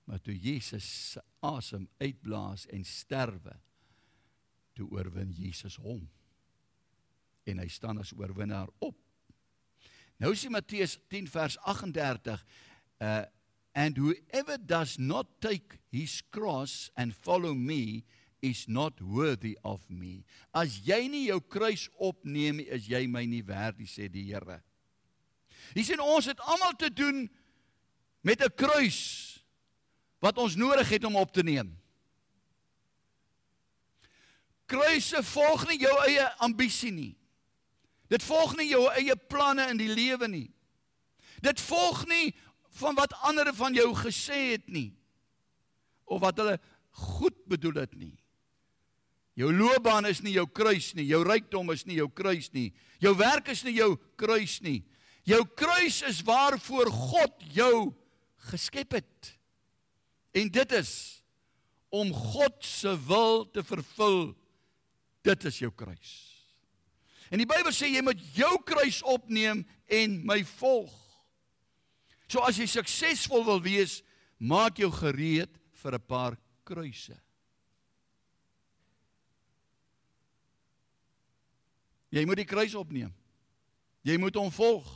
Maar 0.04 0.20
toe 0.20 0.34
Jesus 0.36 0.86
se 1.14 1.22
asem 1.44 1.86
uitblaas 2.02 2.66
en 2.72 2.84
sterwe, 2.84 3.54
toe 4.76 4.86
oorwin 4.92 5.32
Jesus 5.32 5.78
hom. 5.80 6.02
En 7.48 7.60
hy 7.62 7.68
staan 7.72 8.02
as 8.02 8.12
oorwinnaar 8.16 8.70
op. 8.84 8.98
Nou 10.20 10.32
sê 10.38 10.50
Matteus 10.52 10.98
10 11.10 11.30
vers 11.32 11.58
38 11.64 12.44
uh 13.02 13.24
and 13.74 13.96
whoever 13.96 14.56
does 14.56 14.98
not 14.98 15.26
take 15.40 15.78
his 15.90 16.22
cross 16.30 16.90
and 16.96 17.14
follow 17.14 17.54
me 17.54 18.04
is 18.40 18.68
not 18.68 19.00
worthy 19.00 19.58
of 19.64 19.80
me. 19.88 20.24
As 20.54 20.78
jy 20.84 21.08
nie 21.08 21.26
jou 21.26 21.40
kruis 21.40 21.88
opneem 21.98 22.60
nie, 22.60 22.68
is 22.68 22.86
jy 22.88 23.06
my 23.10 23.24
nie 23.26 23.42
werd 23.42 23.80
nie, 23.80 23.88
sê 23.88 24.06
die 24.12 24.26
Here. 24.28 24.60
Hier 25.74 25.86
sien 25.88 26.02
ons 26.04 26.28
het 26.28 26.40
almal 26.44 26.76
te 26.78 26.90
doen 26.92 27.24
met 28.22 28.42
'n 28.44 28.52
kruis 28.54 29.40
wat 30.20 30.38
ons 30.38 30.56
nodig 30.56 30.88
het 30.88 31.04
om 31.04 31.16
op 31.16 31.32
te 31.32 31.42
neem. 31.42 31.74
Kruise 34.66 35.22
volg 35.22 35.66
nie 35.68 35.80
jou 35.80 35.96
eie 36.06 36.24
ambisie 36.38 36.92
nie. 36.92 37.16
Dit 38.08 38.22
volg 38.22 38.56
nie 38.56 38.68
jou 38.68 38.86
eie 38.92 39.16
planne 39.16 39.68
in 39.70 39.76
die 39.76 39.92
lewe 39.92 40.28
nie. 40.28 40.50
Dit 41.40 41.60
volg 41.60 42.06
nie 42.06 42.34
van 42.80 42.96
wat 42.98 43.14
ander 43.26 43.52
van 43.54 43.74
jou 43.74 43.90
gesê 43.96 44.54
het 44.54 44.66
nie 44.66 44.90
of 46.04 46.20
wat 46.20 46.38
hulle 46.38 46.58
goed 47.14 47.36
bedoel 47.50 47.80
het 47.84 47.94
nie. 47.96 48.14
Jou 49.34 49.50
loopbaan 49.50 50.06
is 50.06 50.20
nie 50.22 50.36
jou 50.36 50.46
kruis 50.46 50.92
nie, 50.94 51.08
jou 51.10 51.24
rykdom 51.26 51.72
is 51.74 51.82
nie 51.88 51.98
jou 51.98 52.08
kruis 52.10 52.52
nie. 52.54 52.68
Jou 53.02 53.14
werk 53.18 53.48
is 53.50 53.64
nie 53.66 53.74
jou 53.80 53.94
kruis 54.20 54.60
nie. 54.62 54.82
Jou 55.26 55.40
kruis 55.56 56.02
is 56.06 56.20
waarvoor 56.22 56.90
God 56.92 57.42
jou 57.54 57.94
geskep 58.50 58.98
het. 59.00 59.32
En 60.34 60.50
dit 60.52 60.72
is 60.78 60.92
om 61.94 62.12
God 62.12 62.58
se 62.66 62.92
wil 63.06 63.44
te 63.50 63.62
vervul. 63.66 64.34
Dit 65.24 65.46
is 65.50 65.58
jou 65.62 65.70
kruis. 65.74 66.12
En 67.30 67.40
die 67.40 67.48
Bybel 67.48 67.72
sê 67.74 67.88
jy 67.90 68.02
moet 68.04 68.20
jou 68.36 68.52
kruis 68.66 69.00
opneem 69.08 69.64
en 69.90 70.18
my 70.26 70.42
volg. 70.58 70.92
So 72.34 72.42
as 72.42 72.56
jy 72.58 72.66
suksesvol 72.66 73.44
wil 73.46 73.60
wees, 73.62 74.00
maak 74.42 74.80
jou 74.82 74.90
gereed 74.90 75.52
vir 75.78 75.94
'n 75.94 76.02
paar 76.02 76.34
kruise. 76.66 77.14
Jy 82.10 82.24
moet 82.26 82.42
die 82.42 82.50
kruis 82.50 82.74
opneem. 82.74 83.14
Jy 84.02 84.18
moet 84.18 84.34
hom 84.34 84.50
volg. 84.50 84.86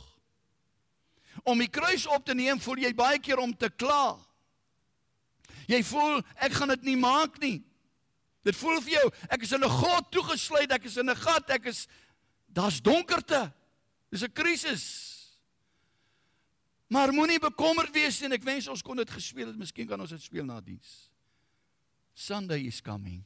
Om 1.43 1.59
die 1.59 1.71
kruis 1.71 2.05
op 2.07 2.25
te 2.25 2.33
neem, 2.33 2.59
voel 2.59 2.83
jy 2.83 2.93
baie 2.93 3.19
keer 3.19 3.39
om 3.39 3.55
te 3.55 3.69
kla. 3.69 4.19
Jy 5.67 5.83
voel 5.83 6.21
ek 6.35 6.51
gaan 6.51 6.69
dit 6.75 6.83
nie 6.83 6.97
maak 6.97 7.39
nie. 7.39 7.63
Dit 8.43 8.55
voel 8.55 8.81
vir 8.81 8.99
jou 8.99 9.11
ek 9.29 9.43
is 9.43 9.51
in 9.53 9.63
'n 9.63 9.69
grot 9.69 10.11
toegesluit, 10.11 10.71
ek 10.71 10.85
is 10.85 10.97
in 10.97 11.09
'n 11.09 11.15
gat, 11.15 11.49
ek 11.49 11.67
is 11.67 11.87
daar's 12.51 12.81
donkerte. 12.81 13.53
Dis 14.11 14.23
'n 14.23 14.33
krisis. 14.33 15.08
Maar 16.89 17.13
moenie 17.13 17.39
bekommerd 17.39 17.93
wees 17.93 18.17
nie. 18.21 18.33
Ek 18.33 18.45
wens 18.47 18.67
ons 18.71 18.81
kon 18.85 18.97
dit 18.97 19.11
gespeel 19.13 19.51
het. 19.51 19.57
Miskien 19.59 19.87
kan 19.89 20.01
ons 20.01 20.09
dit 20.09 20.23
speel 20.23 20.47
na 20.47 20.57
diens. 20.61 20.95
Sunday 22.17 22.65
is 22.67 22.81
coming. 22.81 23.21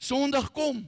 Sondag 0.00 0.48
kom. 0.56 0.80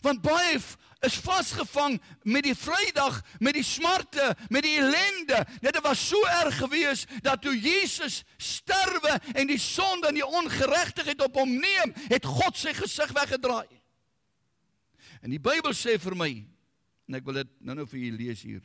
Want 0.00 0.22
baie 0.22 0.60
is 1.02 1.16
vasgevang 1.20 1.98
met 2.22 2.46
die 2.46 2.54
Vrydag, 2.54 3.18
met 3.42 3.58
die 3.58 3.66
smarte, 3.66 4.30
met 4.48 4.62
die 4.64 4.76
ellende. 4.78 5.42
Dit 5.60 5.80
was 5.82 6.06
so 6.08 6.22
erg 6.38 6.56
gewees 6.62 7.04
dat 7.26 7.42
toe 7.42 7.56
Jesus 7.58 8.22
sterwe 8.38 9.18
en 9.34 9.50
die 9.50 9.58
sonde 9.58 10.08
en 10.08 10.20
die 10.20 10.26
ongeregtigheid 10.26 11.26
op 11.26 11.42
hom 11.42 11.58
neem, 11.58 11.94
het 12.06 12.24
God 12.24 12.56
sy 12.56 12.72
gesig 12.78 13.10
weggedraai. 13.18 13.66
En 15.22 15.34
die 15.34 15.42
Bybel 15.42 15.74
sê 15.74 15.98
vir 16.02 16.16
my, 16.18 16.32
en 17.08 17.18
ek 17.18 17.26
wil 17.26 17.40
dit 17.42 17.52
nou-nou 17.60 17.86
vir 17.90 18.00
julle 18.04 18.20
lees 18.20 18.42
hier. 18.46 18.62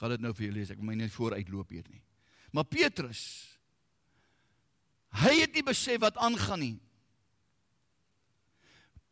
Gaan 0.00 0.12
dit 0.14 0.24
nou 0.24 0.32
vir 0.36 0.46
julle 0.46 0.58
lees. 0.60 0.72
Ek 0.72 0.80
wil 0.80 0.90
my 0.90 0.96
net 0.98 1.14
vooruitloop 1.14 1.70
hier 1.72 1.86
nie. 1.90 2.02
Maar 2.52 2.68
Petrus 2.70 3.22
hy 5.16 5.32
het 5.40 5.54
nie 5.56 5.64
besef 5.64 6.02
wat 6.02 6.18
aangaan 6.20 6.60
nie. 6.60 6.76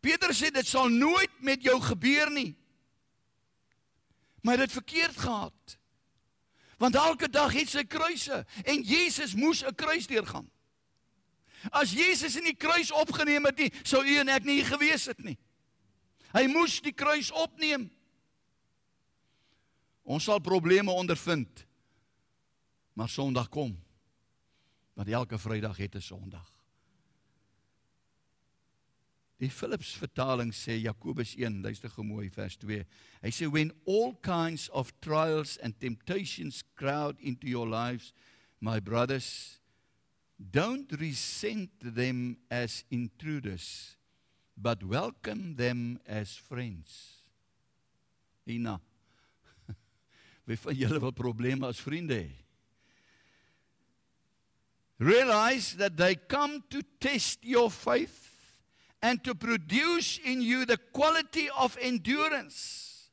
Petrus 0.04 0.42
sê 0.42 0.50
dit 0.52 0.68
sal 0.68 0.90
nooit 0.92 1.32
met 1.40 1.62
jou 1.64 1.78
gebeur 1.80 2.28
nie. 2.34 2.52
Maar 4.44 4.66
dit 4.66 4.72
verkeerd 4.72 5.16
gehad. 5.16 5.78
Want 6.76 6.98
elke 7.00 7.30
dag 7.32 7.54
het 7.56 7.70
sy 7.72 7.86
kruise 7.88 8.42
en 8.64 8.82
Jesus 8.84 9.32
moes 9.34 9.64
'n 9.64 9.74
kruis 9.74 10.06
deurgaan. 10.06 10.50
As 11.70 11.92
Jesus 11.92 12.36
in 12.36 12.44
die 12.44 12.56
kruis 12.56 12.90
opgeneem 12.92 13.44
het 13.44 13.56
nie, 13.56 13.72
sou 13.82 14.04
u 14.04 14.18
en 14.18 14.28
ek 14.28 14.44
nie 14.44 14.60
hier 14.60 14.68
gewees 14.68 15.06
het 15.06 15.22
nie. 15.24 15.38
Hy 16.34 16.46
moes 16.50 16.80
die 16.82 16.92
kruis 16.92 17.30
opneem. 17.30 17.86
Ons 20.04 20.26
sal 20.28 20.42
probleme 20.44 20.92
ondervind. 20.92 21.62
Maar 22.94 23.08
Sondag 23.08 23.48
kom. 23.48 23.72
Want 24.94 25.08
elke 25.08 25.38
Vrydag 25.38 25.76
het 25.76 25.94
'n 25.94 26.00
Sondag. 26.00 26.54
Die 29.42 29.50
Philips 29.50 29.96
vertaling 29.98 30.54
sê 30.54 30.78
Jakobus 30.78 31.34
1, 31.36 31.62
luister 31.62 31.90
gou 31.90 32.04
mooi 32.06 32.30
vers 32.30 32.56
2. 32.56 32.84
Hy 33.22 33.30
sê 33.30 33.50
when 33.50 33.72
all 33.86 34.14
kinds 34.22 34.68
of 34.70 34.92
trials 35.00 35.58
and 35.58 35.74
temptations 35.80 36.62
crowd 36.74 37.18
into 37.20 37.48
your 37.48 37.68
lives, 37.68 38.12
my 38.60 38.80
brothers, 38.80 39.60
don't 40.38 40.92
resent 40.92 41.70
them 41.94 42.38
as 42.48 42.84
intruders, 42.90 43.96
but 44.56 44.82
welcome 44.82 45.56
them 45.56 45.99
as 46.06 46.37
friends. 46.37 47.23
Ina. 48.49 48.80
Wie 50.46 50.56
van 50.56 50.75
julle 50.75 51.00
wil 51.00 51.12
probleme 51.12 51.66
as 51.66 51.80
vriende 51.80 52.14
hê? 52.14 52.32
Realize 54.99 55.75
that 55.76 55.96
they 55.96 56.14
come 56.14 56.62
to 56.70 56.80
test 57.00 57.42
your 57.42 57.70
faith 57.70 58.30
and 59.02 59.23
to 59.25 59.34
produce 59.34 60.18
in 60.25 60.40
you 60.40 60.64
the 60.64 60.78
quality 60.92 61.50
of 61.58 61.76
endurance. 61.80 63.11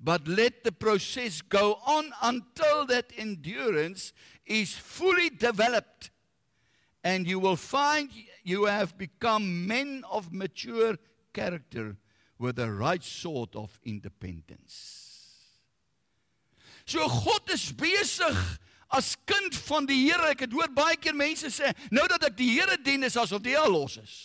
But 0.00 0.28
let 0.28 0.62
the 0.62 0.72
process 0.72 1.42
go 1.42 1.78
on 1.86 2.12
until 2.22 2.86
that 2.86 3.12
endurance 3.16 4.12
is 4.44 4.72
fully 4.74 5.30
developed, 5.30 6.10
and 7.06 7.24
you 7.24 7.38
will 7.38 7.54
find 7.56 8.10
you 8.42 8.64
have 8.64 8.98
become 8.98 9.64
men 9.64 10.02
of 10.10 10.32
mature 10.32 10.96
character, 11.32 11.96
with 12.36 12.56
the 12.56 12.70
right 12.70 13.02
sort 13.02 13.54
of 13.54 13.80
independence. 13.84 15.38
So 16.84 17.06
God 17.06 17.48
is 17.52 17.72
besig 17.72 18.58
as 18.90 19.16
kind 19.24 19.54
van 19.54 19.86
die 19.86 20.00
Here. 20.02 20.32
Ek 20.34 20.42
het 20.44 20.52
hoor 20.52 20.68
baie 20.74 20.98
keer 20.98 21.14
mense 21.16 21.48
sê, 21.54 21.70
nou 21.94 22.04
dat 22.10 22.26
ek 22.28 22.36
die 22.38 22.50
Here 22.58 22.76
dien 22.82 23.06
is 23.06 23.16
asof 23.16 23.40
die 23.44 23.54
Here 23.54 23.70
los 23.70 23.96
is. 24.02 24.16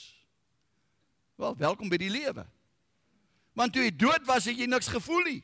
Wel, 1.38 1.55
welkom 1.61 1.89
by 1.89 2.01
die 2.01 2.11
lewe. 2.11 2.47
Want 3.57 3.77
toe 3.77 3.85
jy 3.85 3.93
dood 3.93 4.25
was, 4.25 4.50
het 4.50 4.57
jy 4.57 4.67
niks 4.69 4.89
gevoel 4.89 5.23
nie. 5.29 5.39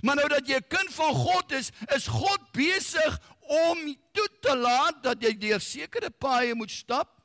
Maar 0.00 0.16
nou 0.22 0.28
dat 0.32 0.48
jy 0.48 0.56
'n 0.56 0.68
kind 0.68 0.90
van 0.96 1.14
God 1.14 1.52
is, 1.52 1.70
is 1.94 2.08
God 2.08 2.40
besig 2.56 3.20
om 3.52 3.82
toe 4.16 4.28
te 4.40 4.54
laat 4.56 5.02
dat 5.04 5.22
jy 5.22 5.32
deur 5.36 5.60
sekere 5.60 6.10
paaie 6.10 6.54
moet 6.56 6.70
stap. 6.72 7.18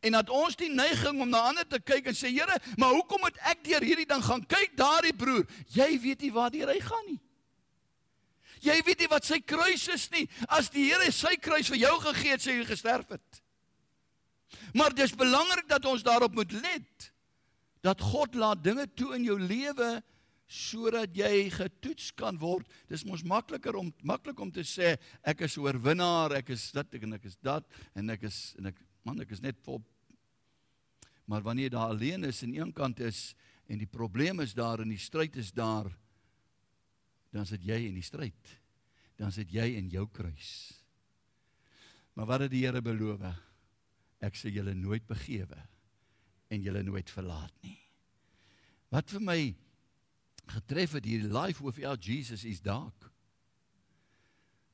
En 0.00 0.14
dat 0.14 0.30
ons 0.30 0.56
die 0.56 0.70
neiging 0.70 1.20
om 1.20 1.28
na 1.28 1.40
ander 1.50 1.66
te 1.66 1.80
kyk 1.80 2.10
en 2.10 2.16
sê, 2.16 2.30
Here, 2.32 2.58
maar 2.80 2.94
hoekom 2.96 3.20
moet 3.24 3.38
ek 3.50 3.64
deur 3.66 3.84
hierdie 3.84 4.06
ding 4.08 4.22
gaan? 4.24 4.44
Kyk 4.46 4.76
daardie 4.78 5.16
broer, 5.16 5.46
jy 5.74 5.90
weet 6.00 6.22
nie 6.26 6.32
waar 6.32 6.54
hy 6.54 6.78
gaan 6.84 7.06
nie. 7.08 7.20
Jy 8.62 8.78
weet 8.86 9.04
nie 9.04 9.10
wat 9.10 9.26
sy 9.26 9.38
kruis 9.40 9.86
is 9.92 10.08
nie. 10.10 10.26
As 10.48 10.70
die 10.70 10.88
Here 10.90 11.12
sy 11.14 11.36
kruis 11.40 11.70
vir 11.70 11.82
jou 11.84 11.94
gegee 12.08 12.34
het, 12.34 12.42
sê 12.42 12.56
jy 12.56 12.66
gesterf 12.68 13.14
het. 13.14 13.42
Maar 14.74 14.94
dis 14.96 15.14
belangrik 15.16 15.68
dat 15.68 15.84
ons 15.88 16.04
daarop 16.04 16.34
moet 16.34 16.52
let 16.52 17.10
dat 17.84 18.00
God 18.02 18.34
laat 18.34 18.62
dinge 18.64 18.86
toe 18.98 19.14
in 19.14 19.24
jou 19.24 19.38
lewe 19.38 19.98
sodat 20.48 21.12
jy 21.16 21.50
getoets 21.52 22.10
kan 22.16 22.38
word. 22.40 22.66
Dis 22.88 23.04
mos 23.04 23.22
makliker 23.22 23.76
om 23.76 23.92
maklik 24.02 24.40
om 24.40 24.50
te 24.52 24.64
sê 24.64 24.96
ek 25.22 25.44
is 25.44 25.58
oorwinnaar, 25.60 26.38
ek 26.40 26.54
is 26.56 26.70
dit 26.72 26.98
en 27.02 27.18
ek 27.18 27.28
is 27.28 27.36
dat 27.44 27.68
en 27.94 28.16
ek 28.16 28.26
is 28.30 28.40
en 28.58 28.72
ek 28.72 28.82
man 29.04 29.20
ek 29.20 29.36
is 29.36 29.44
net 29.44 29.60
vol 29.64 29.82
Maar 31.28 31.44
wanneer 31.44 31.68
jy 31.68 31.74
daar 31.76 31.92
alleen 31.92 32.24
is 32.24 32.40
en 32.42 32.54
een 32.56 32.70
kant 32.72 33.00
is 33.04 33.34
en 33.68 33.76
die 33.76 33.90
probleem 33.90 34.40
is 34.40 34.54
daar 34.56 34.80
en 34.80 34.88
die 34.88 35.00
stryd 35.00 35.36
is 35.36 35.52
daar 35.52 35.90
dan 37.36 37.44
sit 37.46 37.60
jy 37.68 37.76
in 37.84 37.98
die 37.98 38.04
stryd. 38.06 38.54
Dan 39.20 39.32
sit 39.34 39.50
jy 39.52 39.66
in 39.76 39.90
jou 39.92 40.06
kruis. 40.08 40.72
Maar 42.16 42.30
wat 42.30 42.46
het 42.46 42.54
die 42.54 42.64
Here 42.64 42.80
beloof? 42.80 43.26
Ek 44.24 44.38
sal 44.40 44.56
julle 44.56 44.72
nooit 44.74 45.04
begewe 45.06 45.58
en 46.48 46.64
julle 46.64 46.80
nooit 46.82 47.10
verlaat 47.12 47.52
nie. 47.62 47.76
Wat 48.88 49.12
vir 49.12 49.20
my 49.22 49.40
getref 50.52 50.96
het 50.98 51.04
hierdie 51.04 51.32
life 51.32 51.64
without 51.64 52.04
Jesus 52.04 52.44
is 52.44 52.60
dark. 52.60 53.10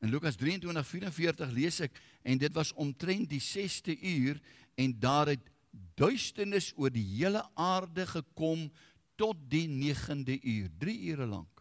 In 0.04 0.10
Lukas 0.12 0.36
23:44 0.36 1.52
lees 1.52 1.80
ek 1.80 2.00
en 2.22 2.38
dit 2.38 2.52
was 2.52 2.72
omtrent 2.72 3.30
die 3.30 3.40
6ste 3.40 3.96
uur 3.96 4.40
en 4.76 4.98
daar 5.00 5.32
het 5.32 5.50
duisternis 5.96 6.72
oor 6.76 6.92
die 6.92 7.06
hele 7.16 7.42
aarde 7.54 8.06
gekom 8.06 8.68
tot 9.16 9.38
die 9.48 9.66
9de 9.68 10.40
uur, 10.42 10.70
3 10.78 10.98
ure 11.14 11.26
lank 11.26 11.54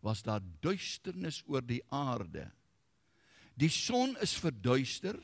was 0.00 0.22
daar 0.22 0.42
duisternis 0.62 1.42
oor 1.46 1.64
die 1.66 1.82
aarde. 1.90 2.46
Die 3.58 3.70
son 3.72 4.14
is 4.22 4.36
verduister 4.38 5.18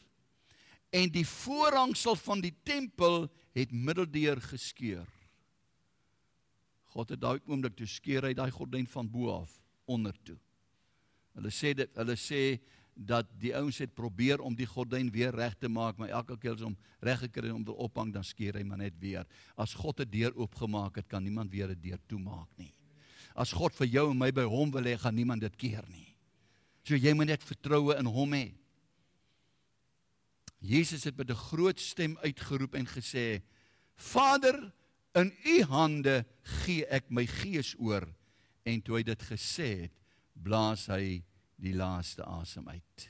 en 0.94 1.10
die 1.14 1.26
voorhangsel 1.26 2.16
van 2.18 2.42
die 2.42 2.54
tempel 2.66 3.28
het 3.54 3.70
middeldeur 3.70 4.40
geskeur. 4.42 5.06
God 6.94 7.10
het 7.10 7.20
daai 7.20 7.40
oomblik 7.50 7.74
toe 7.76 7.88
skeur 7.90 8.28
hy 8.28 8.34
daai 8.38 8.50
gordyn 8.54 8.86
van 8.86 9.10
bo 9.10 9.32
af 9.34 9.52
onder 9.90 10.14
toe. 10.24 10.38
Hulle 11.34 11.50
sê 11.50 11.74
dit 11.74 11.98
hulle 11.98 12.16
sê 12.16 12.60
dat 12.94 13.26
die 13.42 13.50
ouens 13.58 13.80
het 13.82 13.90
probeer 13.90 14.38
om 14.40 14.54
die 14.54 14.68
gordyn 14.70 15.10
weer 15.10 15.34
reg 15.34 15.56
te 15.58 15.68
maak, 15.68 15.98
maar 15.98 16.12
elke 16.14 16.38
keer 16.38 16.54
as 16.54 16.62
hom 16.62 16.76
reg 17.02 17.24
gekry 17.26 17.50
om 17.50 17.64
te 17.66 17.74
ophang, 17.74 18.12
dan 18.14 18.22
skeur 18.22 18.54
hy 18.54 18.62
maar 18.62 18.78
net 18.78 18.94
weer. 19.02 19.26
As 19.58 19.74
God 19.74 20.00
'n 20.00 20.10
deur 20.10 20.32
oopgemaak 20.38 20.96
het, 20.96 21.08
kan 21.08 21.22
niemand 21.22 21.50
weer 21.50 21.68
'n 21.74 21.80
deur 21.80 21.98
toemaak 22.06 22.48
nie 22.56 22.72
as 23.34 23.52
God 23.54 23.74
vir 23.74 23.90
jou 23.90 24.08
en 24.12 24.18
my 24.18 24.30
by 24.34 24.46
hom 24.48 24.70
wil 24.74 24.86
hê, 24.86 24.94
gaan 24.98 25.16
niemand 25.16 25.42
dit 25.42 25.56
keer 25.58 25.84
nie. 25.90 26.06
So 26.86 26.96
jy 26.98 27.14
moet 27.16 27.32
net 27.32 27.46
vertroue 27.46 27.96
in 27.98 28.08
hom 28.10 28.36
hê. 28.36 28.46
Jesus 30.64 31.04
het 31.04 31.16
met 31.16 31.30
'n 31.30 31.44
groot 31.50 31.78
stem 31.80 32.16
uitgeroep 32.22 32.74
en 32.74 32.86
gesê: 32.86 33.42
Vader, 33.96 34.72
in 35.14 35.32
u 35.44 35.62
hande 35.70 36.24
gee 36.42 36.84
ek 36.90 37.10
my 37.10 37.26
gees 37.40 37.74
oor. 37.78 38.06
En 38.66 38.82
toe 38.82 38.98
hy 38.98 39.04
dit 39.06 39.26
gesê 39.30 39.68
het, 39.84 40.00
blaas 40.34 40.88
hy 40.90 41.22
die 41.60 41.74
laaste 41.76 42.24
asem 42.26 42.66
uit. 42.68 43.08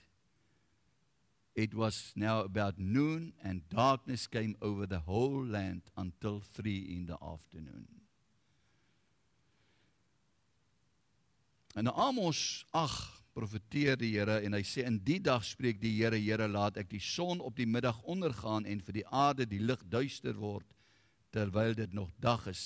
It 1.54 1.72
was 1.74 2.12
now 2.18 2.42
about 2.42 2.78
noon 2.78 3.32
and 3.42 3.62
darkness 3.70 4.26
came 4.26 4.56
over 4.60 4.86
the 4.86 5.00
whole 5.06 5.46
land 5.46 5.82
until 5.96 6.42
3 6.52 6.92
in 6.92 7.06
the 7.06 7.16
afternoon. 7.22 7.86
In 11.78 11.88
Amos 11.88 12.66
8 12.72 13.22
profeteer 13.34 13.96
die 13.98 14.12
Here 14.14 14.40
en 14.46 14.54
hy 14.54 14.62
sê 14.66 14.84
in 14.86 15.00
die 15.02 15.20
dag 15.22 15.42
spreek 15.46 15.80
die 15.82 15.94
Here, 15.96 16.18
Here 16.18 16.46
laat 16.50 16.76
ek 16.78 16.90
die 16.90 17.02
son 17.02 17.40
op 17.42 17.56
die 17.58 17.70
middag 17.70 18.02
ondergaan 18.02 18.66
en 18.66 18.82
vir 18.82 19.00
die 19.00 19.08
aarde 19.10 19.46
die 19.46 19.62
lig 19.62 19.82
duister 19.90 20.36
word 20.38 20.66
terwyl 21.34 21.74
dit 21.74 21.92
nog 21.92 22.12
dag 22.22 22.46
is. 22.50 22.64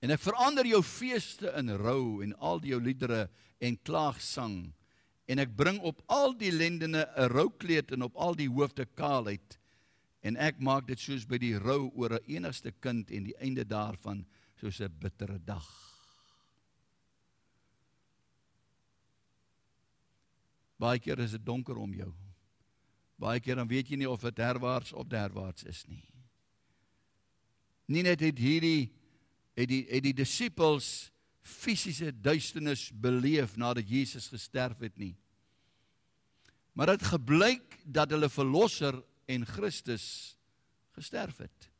En 0.00 0.12
ek 0.12 0.22
verander 0.24 0.68
jou 0.68 0.82
feeste 0.84 1.48
in 1.60 1.72
rou 1.80 2.20
en 2.24 2.34
al 2.36 2.60
die 2.60 2.74
jou 2.74 2.80
liedere 2.80 3.26
en 3.60 3.76
klaagsang 3.84 4.70
en 5.30 5.42
ek 5.42 5.52
bring 5.56 5.78
op 5.86 6.00
al 6.10 6.32
die 6.36 6.52
lendene 6.52 7.06
'n 7.06 7.28
roukleed 7.32 7.92
en 7.92 8.02
op 8.02 8.16
al 8.16 8.34
die 8.34 8.48
hoofde 8.48 8.86
kaalheid 8.98 9.58
en 10.22 10.36
ek 10.36 10.58
maak 10.60 10.86
dit 10.88 10.98
soos 10.98 11.26
by 11.26 11.38
die 11.38 11.56
rou 11.58 11.92
oor 11.94 12.18
'n 12.18 12.26
enigste 12.26 12.72
kind 12.72 13.10
en 13.10 13.24
die 13.24 13.36
einde 13.38 13.64
daarvan 13.64 14.26
soos 14.60 14.80
'n 14.80 14.92
bittere 15.00 15.38
dag. 15.38 15.68
Baie 20.78 20.98
keer 20.98 21.18
is 21.18 21.32
dit 21.32 21.44
donker 21.44 21.76
om 21.76 21.94
jou. 21.94 22.12
Baie 23.18 23.40
keer 23.40 23.56
dan 23.56 23.68
weet 23.68 23.88
jy 23.88 23.96
nie 23.96 24.08
of 24.08 24.20
dit 24.20 24.36
herwaarts 24.36 24.92
of 24.92 25.06
derwaarts 25.06 25.64
is 25.64 25.84
nie. 25.86 26.09
Nie 27.90 28.04
net 28.06 28.22
het 28.22 28.38
hierdie 28.38 28.90
het 29.58 29.68
die 29.68 29.82
het 29.90 30.04
die 30.06 30.14
disippels 30.16 31.10
fisiese 31.42 32.12
duisternis 32.14 32.88
beleef 32.94 33.56
nadat 33.58 33.88
Jesus 33.88 34.28
gesterf 34.30 34.78
het 34.84 34.96
nie. 35.00 35.14
Maar 36.72 36.94
dit 36.94 37.08
gebleik 37.10 37.80
dat 37.84 38.12
hulle 38.14 38.30
verlosser 38.30 39.00
en 39.26 39.46
Christus 39.46 40.36
gesterf 40.94 41.42
het. 41.42 41.70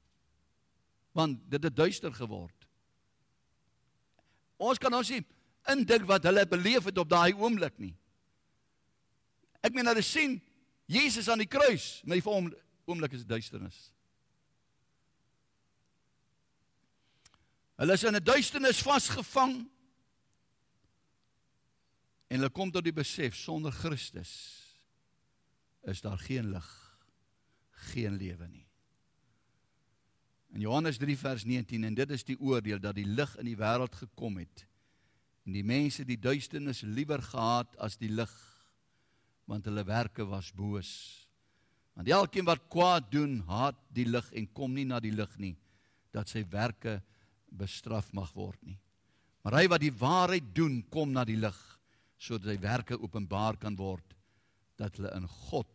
Want 1.13 1.39
dit 1.51 1.63
het 1.63 1.77
duister 1.77 2.13
geword. 2.15 2.67
Ons 4.61 4.79
kan 4.79 4.95
ons 4.95 5.11
nie 5.11 5.23
indink 5.71 6.07
wat 6.09 6.27
hulle 6.29 6.45
beleef 6.49 6.89
het 6.89 6.99
op 6.99 7.09
daai 7.11 7.33
oomblik 7.37 7.79
nie. 7.79 7.95
Ek 9.61 9.75
meen 9.77 9.89
hulle 9.89 10.05
sien 10.05 10.39
Jesus 10.91 11.29
aan 11.31 11.43
die 11.43 11.51
kruis, 11.51 12.01
maar 12.05 12.19
vir 12.19 12.35
hom 12.35 12.49
oomblik 12.91 13.15
is 13.15 13.27
duisternis. 13.29 13.91
Hulle 17.81 17.97
is 17.97 18.03
in 18.05 18.17
'n 18.17 18.25
duisternis 18.25 18.83
vasgevang 18.85 19.55
en 22.29 22.37
hulle 22.37 22.51
kom 22.53 22.71
tot 22.71 22.85
die 22.85 22.93
besef 22.93 23.35
sonder 23.35 23.73
Christus 23.73 24.33
is 25.89 26.03
daar 26.05 26.19
geen 26.19 26.51
lig, 26.53 26.69
geen 27.89 28.19
lewe 28.21 28.49
nie. 28.49 28.67
In 30.53 30.61
Johannes 30.61 30.99
3 30.99 31.17
vers 31.17 31.45
19 31.45 31.85
en 31.85 31.95
dit 31.95 32.11
is 32.11 32.25
die 32.25 32.37
oordeel 32.37 32.81
dat 32.81 32.95
die 32.95 33.07
lig 33.07 33.37
in 33.41 33.49
die 33.49 33.57
wêreld 33.57 33.97
gekom 33.97 34.37
het 34.37 34.67
en 35.47 35.57
die 35.57 35.65
mense 35.65 36.05
die 36.05 36.21
duisternis 36.21 36.83
liewer 36.85 37.23
gehaat 37.23 37.79
as 37.79 37.97
die 37.97 38.13
lig 38.13 38.35
want 39.49 39.65
hulle 39.65 39.85
werke 39.85 40.27
was 40.29 40.53
boos. 40.53 40.91
Want 41.97 42.09
elkeen 42.09 42.45
wat 42.45 42.69
kwaad 42.69 43.09
doen, 43.11 43.41
haat 43.49 43.81
die 43.89 44.05
lig 44.05 44.33
en 44.33 44.53
kom 44.53 44.75
nie 44.75 44.85
na 44.85 45.01
die 45.01 45.17
lig 45.17 45.33
nie 45.39 45.57
dat 46.13 46.29
sy 46.29 46.45
werke 46.45 47.01
bestraf 47.51 48.13
mag 48.17 48.33
word 48.35 48.61
nie. 48.63 48.79
Maar 49.45 49.61
hy 49.61 49.67
wat 49.73 49.83
die 49.83 49.95
waarheid 49.95 50.51
doen, 50.55 50.81
kom 50.93 51.13
na 51.15 51.25
die 51.29 51.39
lig 51.41 51.59
sodat 52.21 52.53
sy 52.53 52.61
werke 52.61 52.99
openbaar 53.01 53.57
kan 53.57 53.77
word 53.79 54.17
dat 54.81 54.99
hulle 54.99 55.13
in 55.17 55.29
God 55.49 55.71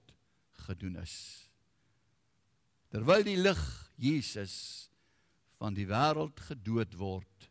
gedoen 0.67 0.99
is. 1.01 1.15
Terwyl 2.93 3.25
die 3.25 3.39
lig 3.39 3.61
Jesus 3.97 4.55
van 5.57 5.73
die 5.73 5.87
wêreld 5.89 6.37
gedood 6.49 6.93
word, 6.99 7.49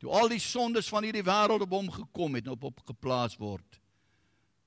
toe 0.00 0.12
al 0.16 0.32
die 0.32 0.40
sondes 0.40 0.88
van 0.88 1.04
hierdie 1.04 1.26
wêreld 1.26 1.66
op 1.66 1.76
hom 1.76 1.90
gekom 1.92 2.38
het 2.38 2.48
en 2.48 2.54
op 2.56 2.64
hom 2.70 2.82
geplaas 2.88 3.36
word, 3.40 3.76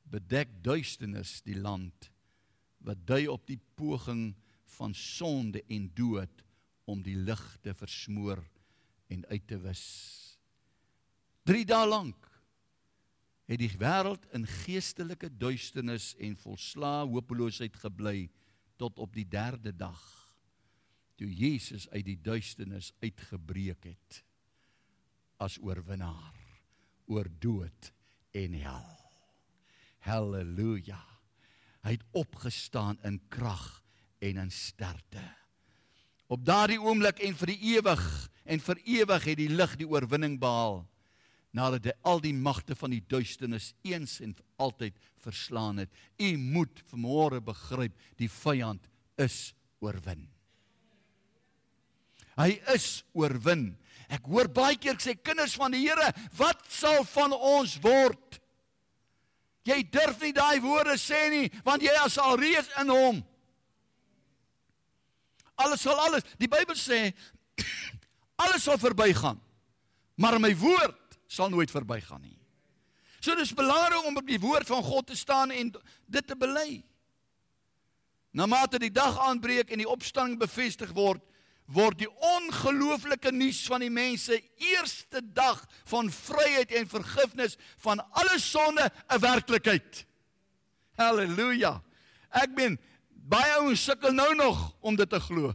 bedek 0.06 0.52
duisternis 0.62 1.40
die 1.42 1.58
land 1.58 2.12
wat 2.86 3.02
dui 3.08 3.26
op 3.32 3.48
die 3.48 3.60
poging 3.80 4.34
van 4.78 4.94
sonde 4.94 5.64
en 5.72 5.88
dood 5.96 6.44
om 6.86 7.02
die 7.02 7.16
lig 7.18 7.44
te 7.64 7.74
versmoor 7.78 8.44
en 9.14 9.26
uit 9.30 9.48
te 9.48 9.60
wis. 9.62 9.86
3 11.48 11.66
dae 11.70 11.88
lank 11.88 12.30
het 13.50 13.60
die 13.60 13.72
wêreld 13.78 14.26
in 14.34 14.48
geestelike 14.48 15.30
duisternis 15.38 16.14
en 16.24 16.38
volslaa 16.40 17.04
hopeloosheid 17.06 17.76
gebly 17.82 18.30
tot 18.80 19.00
op 19.04 19.14
die 19.16 19.28
3de 19.30 19.76
dag 19.76 20.04
toe 21.20 21.30
Jesus 21.30 21.86
uit 21.92 22.06
die 22.08 22.20
duisternis 22.22 22.92
uitgebreek 23.04 23.92
het 23.92 24.24
as 25.44 25.60
oorwinnaar 25.62 26.40
oor 27.12 27.28
dood 27.40 27.92
en 28.34 28.56
hel. 28.58 28.92
Halleluja. 30.08 31.00
Hy 31.84 31.96
het 31.98 32.06
opgestaan 32.16 33.00
in 33.08 33.20
krag 33.32 33.84
en 34.24 34.40
in 34.40 34.52
sterkte. 34.52 35.24
Op 36.32 36.46
daardie 36.48 36.80
oomblik 36.82 37.20
en 37.24 37.36
vir 37.38 37.54
die 37.54 37.76
ewig 37.76 38.04
en 38.46 38.60
vir 38.60 38.82
ewig 39.00 39.30
het 39.30 39.40
die 39.40 39.52
lig 39.52 39.78
die 39.80 39.88
oorwinning 39.88 40.40
behaal 40.42 40.84
nadat 41.54 41.86
hy 41.86 41.94
al 42.10 42.22
die 42.22 42.34
magte 42.34 42.74
van 42.76 42.96
die 42.96 43.04
duisternis 43.06 43.72
eens 43.86 44.18
en 44.26 44.34
altyd 44.58 44.98
verslaan 45.22 45.84
het. 45.84 45.92
U 46.18 46.30
moet 46.42 46.82
vanmôre 46.90 47.44
begryp, 47.46 47.94
die 48.18 48.30
vyand 48.30 48.88
is 49.22 49.54
oorwin. 49.84 50.26
Hy 52.34 52.56
is 52.74 53.04
oorwin. 53.14 53.76
Ek 54.10 54.26
hoor 54.26 54.50
baie 54.50 54.80
keer 54.82 54.98
sê 55.02 55.14
kinders 55.14 55.54
van 55.60 55.74
die 55.74 55.84
Here, 55.86 56.10
wat 56.40 56.66
sal 56.74 57.06
van 57.14 57.36
ons 57.38 57.78
word? 57.84 58.40
Jy 59.64 59.78
durf 59.94 60.20
nie 60.26 60.34
daai 60.36 60.58
woorde 60.64 60.98
sê 61.00 61.28
nie, 61.32 61.46
want 61.64 61.86
jy 61.86 61.94
is 62.02 62.18
al 62.20 62.36
reeds 62.42 62.74
in 62.82 62.90
hom. 62.92 63.22
Alles 65.62 65.86
sal 65.86 66.02
alles. 66.02 66.26
Die 66.42 66.50
Bybel 66.50 66.76
sê 66.76 67.14
alles 68.46 68.64
sal 68.64 68.78
verbygaan. 68.78 69.42
Maar 70.16 70.40
my 70.40 70.54
woord 70.58 71.18
sal 71.28 71.50
nooit 71.50 71.72
verbygaan 71.72 72.22
nie. 72.22 72.38
So 73.24 73.36
dis 73.40 73.54
belangrik 73.56 74.06
om 74.06 74.18
op 74.20 74.28
die 74.28 74.40
woord 74.40 74.68
van 74.68 74.84
God 74.84 75.08
te 75.08 75.16
staan 75.16 75.52
en 75.52 75.72
dit 76.06 76.28
te 76.28 76.36
bely. 76.36 76.84
Na 78.34 78.46
mate 78.50 78.80
die 78.82 78.92
dag 78.92 79.20
aanbreek 79.22 79.72
en 79.72 79.80
die 79.80 79.90
opstanding 79.90 80.40
bevestig 80.42 80.92
word, 80.98 81.22
word 81.72 82.02
die 82.02 82.10
ongelooflike 82.10 83.32
nuus 83.32 83.62
van 83.70 83.86
die 83.86 83.94
mense 83.94 84.42
eerste 84.60 85.22
dag 85.24 85.62
van 85.88 86.10
vryheid 86.12 86.74
en 86.76 86.90
vergifnis 86.90 87.56
van 87.86 88.04
alle 88.12 88.40
sonde 88.42 88.90
'n 89.08 89.20
werklikheid. 89.20 90.06
Halleluja. 90.98 91.82
Ek 92.30 92.56
ben 92.56 92.80
baie 93.10 93.54
ouens 93.62 93.84
sukkel 93.84 94.12
nou 94.12 94.36
nog 94.36 94.76
om 94.82 94.96
dit 94.96 95.10
te 95.10 95.20
glo. 95.20 95.54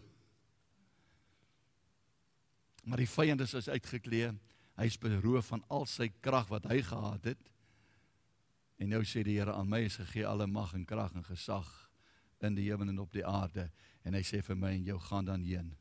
Maar 2.88 3.03
die 3.05 3.11
vyand 3.11 3.44
is 3.44 3.68
uitgeklee. 3.68 4.33
Hy's 4.79 4.96
beroof 5.01 5.51
van 5.53 5.64
al 5.74 5.85
sy 5.90 6.09
krag 6.24 6.48
wat 6.48 6.68
hy 6.70 6.81
gehad 6.87 7.35
het. 7.35 7.51
En 8.79 8.92
nou 8.94 9.03
sê 9.05 9.24
die 9.27 9.37
Here 9.37 9.53
aan 9.53 9.68
my 9.68 9.83
is 9.88 9.98
gegee 9.98 10.24
alle 10.27 10.46
mag 10.46 10.72
en 10.79 10.87
krag 10.87 11.16
en 11.18 11.27
gesag 11.27 11.68
in 12.46 12.55
die 12.55 12.68
hemel 12.68 12.92
en 12.92 13.03
op 13.03 13.12
die 13.12 13.27
aarde 13.27 13.66
en 14.07 14.14
hy 14.14 14.22
sê 14.22 14.38
vir 14.46 14.57
my 14.57 14.70
en 14.77 14.87
jou 14.87 14.98
gaan 15.09 15.27
dan 15.27 15.42
heen 15.42 15.72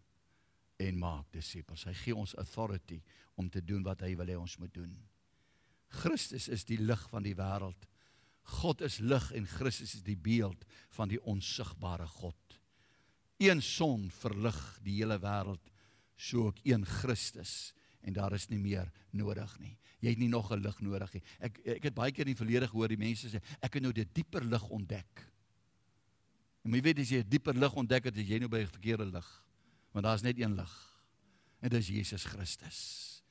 en 0.81 0.97
maak 0.99 1.29
disippels. 1.33 1.85
Hy 1.85 1.93
gee 2.01 2.17
ons 2.17 2.33
authority 2.41 2.97
om 3.37 3.49
te 3.53 3.61
doen 3.61 3.85
wat 3.85 4.01
hy 4.05 4.15
wil 4.17 4.33
hê 4.33 4.37
ons 4.37 4.57
moet 4.57 4.73
doen. 4.73 4.91
Christus 6.01 6.49
is 6.51 6.65
die 6.67 6.79
lig 6.81 7.05
van 7.13 7.23
die 7.23 7.35
wêreld. 7.37 7.87
God 8.57 8.81
is 8.85 8.99
lig 8.99 9.29
en 9.37 9.47
Christus 9.47 9.95
is 9.99 10.03
die 10.03 10.17
beeld 10.17 10.65
van 10.97 11.13
die 11.13 11.21
onsigbare 11.21 12.07
God. 12.17 12.57
Een 13.37 13.61
son 13.61 14.09
verlig 14.09 14.57
die 14.83 14.97
hele 14.99 15.19
wêreld, 15.21 15.61
so 16.17 16.49
ook 16.49 16.59
een 16.63 16.85
Christus 16.85 17.73
en 18.01 18.13
daar 18.13 18.33
is 18.33 18.47
nie 18.49 18.59
meer 18.59 18.91
nodig 19.11 19.57
nie. 19.59 19.77
Jy 19.99 20.09
het 20.13 20.19
nie 20.21 20.29
nog 20.29 20.51
'n 20.51 20.61
lig 20.61 20.79
nodig 20.81 21.13
nie. 21.13 21.23
Ek 21.39 21.59
ek 21.65 21.83
het 21.83 21.93
baie 21.93 22.11
keer 22.11 22.27
in 22.27 22.35
die 22.35 22.43
verlede 22.43 22.67
gehoor 22.67 22.87
die 22.87 22.97
mense 22.97 23.29
sê 23.29 23.41
ek 23.61 23.73
het 23.73 23.83
nou 23.83 23.91
die 23.91 24.05
dieper 24.05 24.43
lig 24.43 24.69
ontdek. 24.69 25.25
En 26.63 26.73
jy 26.73 26.81
weet 26.81 26.99
as 26.99 27.09
jy 27.09 27.19
'n 27.19 27.29
dieper 27.29 27.53
lig 27.53 27.73
ontdek 27.73 28.03
het, 28.05 28.15
jy 28.15 28.39
nou 28.39 28.49
by 28.49 28.59
'n 28.59 28.67
verkeerde 28.67 29.05
lig 29.05 29.43
want 29.91 30.05
daar's 30.05 30.21
net 30.21 30.39
een 30.39 30.55
lig. 30.55 30.73
En 31.59 31.69
dit 31.69 31.79
is 31.79 31.87
Jesus 31.87 32.23
Christus. 32.23 33.23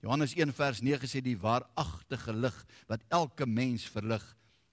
Johannes 0.00 0.34
1 0.34 0.52
vers 0.52 0.80
9 0.80 1.08
sê 1.08 1.20
die 1.20 1.36
waaragtige 1.36 2.32
lig 2.32 2.66
wat 2.86 3.02
elke 3.08 3.46
mens 3.46 3.84
verlig 3.88 4.24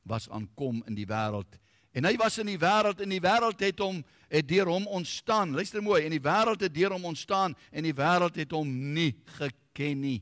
was 0.04 0.30
aankom 0.30 0.84
in 0.88 0.96
die 0.96 1.08
wêreld. 1.08 1.60
En 1.94 2.08
hy 2.10 2.16
was 2.18 2.40
in 2.42 2.50
die 2.50 2.58
wêreld 2.58 3.04
en 3.06 3.12
die 3.14 3.22
wêreld 3.22 3.62
het 3.62 3.82
hom 3.84 4.02
het 4.34 4.48
deur 4.50 4.72
hom 4.72 4.88
ontstaan. 4.90 5.54
Luister 5.54 5.84
mooi, 5.86 6.02
en 6.08 6.16
die 6.16 6.24
wêreld 6.24 6.64
het 6.66 6.74
deur 6.74 6.96
hom 6.96 7.06
ontstaan 7.06 7.54
en 7.70 7.86
die 7.86 7.94
wêreld 7.94 8.40
het 8.42 8.56
hom 8.56 8.70
nie 8.96 9.12
geken 9.38 10.02
nie. 10.02 10.20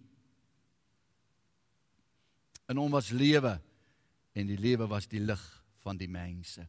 In 2.68 2.80
hom 2.80 2.92
was 2.92 3.14
lewe 3.16 3.56
en 4.36 4.52
die 4.52 4.60
lewe 4.60 4.88
was 4.92 5.08
die 5.08 5.24
lig 5.24 5.42
van 5.84 6.00
die 6.00 6.12
mense. 6.12 6.68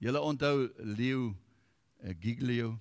Julle 0.00 0.20
onthou 0.20 0.70
Leo 0.96 1.28
uh, 1.28 2.14
Giglio 2.20 2.74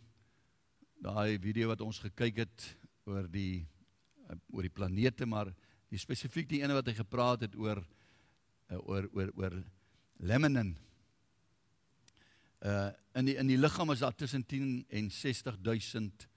daai 1.04 1.36
video 1.40 1.68
wat 1.72 1.84
ons 1.84 2.00
gekyk 2.04 2.42
het 2.46 2.66
oor 3.08 3.28
die 3.32 3.66
uh, 4.30 4.38
oor 4.56 4.64
die 4.64 4.74
planete 4.74 5.28
maar 5.28 5.52
die 5.92 6.00
spesifiek 6.00 6.48
die 6.50 6.62
ene 6.64 6.76
wat 6.78 6.88
hy 6.88 6.96
gepraat 6.98 7.44
het 7.46 7.56
oor 7.60 7.84
uh, 7.84 8.80
oor 8.80 9.08
oor 9.12 9.32
oor 9.40 9.58
leminin 10.24 10.74
uh 12.64 12.92
in 13.14 13.28
die 13.28 13.36
in 13.38 13.48
die 13.48 13.60
liggaam 13.60 13.92
is 13.94 14.02
daar 14.02 14.16
tussen 14.16 14.46
10 14.46 14.86
en 14.90 15.10
60000 15.12 16.28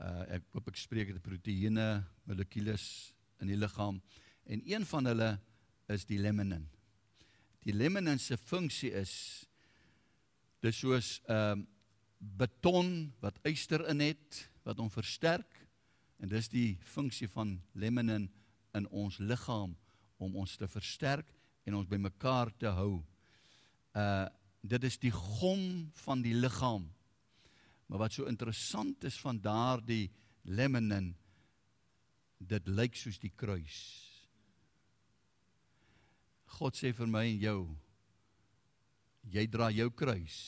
uh 0.00 0.36
ek 0.36 0.44
hoop 0.52 0.68
ek 0.70 0.76
spreek 0.78 1.12
dit 1.12 1.22
proteïene 1.22 2.04
molekules 2.28 2.84
in 3.40 3.50
die 3.50 3.58
liggaam 3.58 4.00
en 4.46 4.62
een 4.66 4.86
van 4.86 5.10
hulle 5.10 5.30
is 5.88 6.06
die 6.06 6.20
leminin 6.20 6.68
die 7.66 7.74
leminin 7.74 8.18
se 8.18 8.36
funksie 8.36 8.92
is 8.92 9.14
dis 10.60 10.80
soos 10.84 11.18
ehm 11.26 11.64
uh, 11.64 11.68
beton 12.20 13.14
wat 13.20 13.38
yster 13.48 13.86
in 13.88 14.02
het 14.04 14.42
wat 14.68 14.76
hom 14.76 14.90
versterk 14.92 15.56
en 16.20 16.28
dis 16.28 16.50
die 16.52 16.76
funksie 16.84 17.28
van 17.32 17.54
leminin 17.72 18.28
in 18.76 18.88
ons 18.92 19.18
liggaam 19.18 19.72
om 20.20 20.36
ons 20.36 20.56
te 20.60 20.68
versterk 20.68 21.32
en 21.64 21.78
ons 21.78 21.88
bymekaar 21.88 22.52
te 22.60 22.68
hou. 22.76 23.00
Uh 23.96 24.28
dit 24.60 24.84
is 24.84 24.98
die 25.00 25.12
gom 25.14 25.90
van 26.04 26.22
die 26.22 26.34
liggaam. 26.34 26.86
Maar 27.86 28.04
wat 28.06 28.14
so 28.14 28.28
interessant 28.30 29.04
is 29.04 29.18
van 29.20 29.40
daardie 29.40 30.10
leminin 30.42 31.14
dit 32.38 32.68
lyk 32.68 32.96
soos 32.96 33.18
die 33.20 33.32
kruis. 33.36 33.78
God 36.60 36.76
sê 36.76 36.92
vir 36.96 37.08
my 37.10 37.26
en 37.28 37.40
jou 37.40 37.60
jy 39.30 39.44
dra 39.52 39.68
jou 39.70 39.90
kruis 39.92 40.38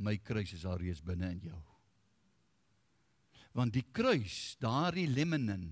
my 0.00 0.16
kruis 0.24 0.54
is 0.56 0.64
alreeds 0.68 1.02
binne 1.04 1.28
in 1.34 1.40
jou. 1.50 1.58
Want 3.56 3.74
die 3.74 3.84
kruis, 3.92 4.56
daardie 4.62 5.08
leminin 5.10 5.70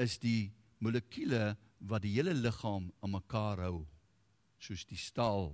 is 0.00 0.16
die 0.22 0.50
molekule 0.80 1.54
wat 1.90 2.04
die 2.04 2.14
hele 2.16 2.34
liggaam 2.36 2.88
aan 3.00 3.14
mekaar 3.14 3.62
hou, 3.66 3.84
soos 4.60 4.86
die 4.88 4.98
staal 5.00 5.52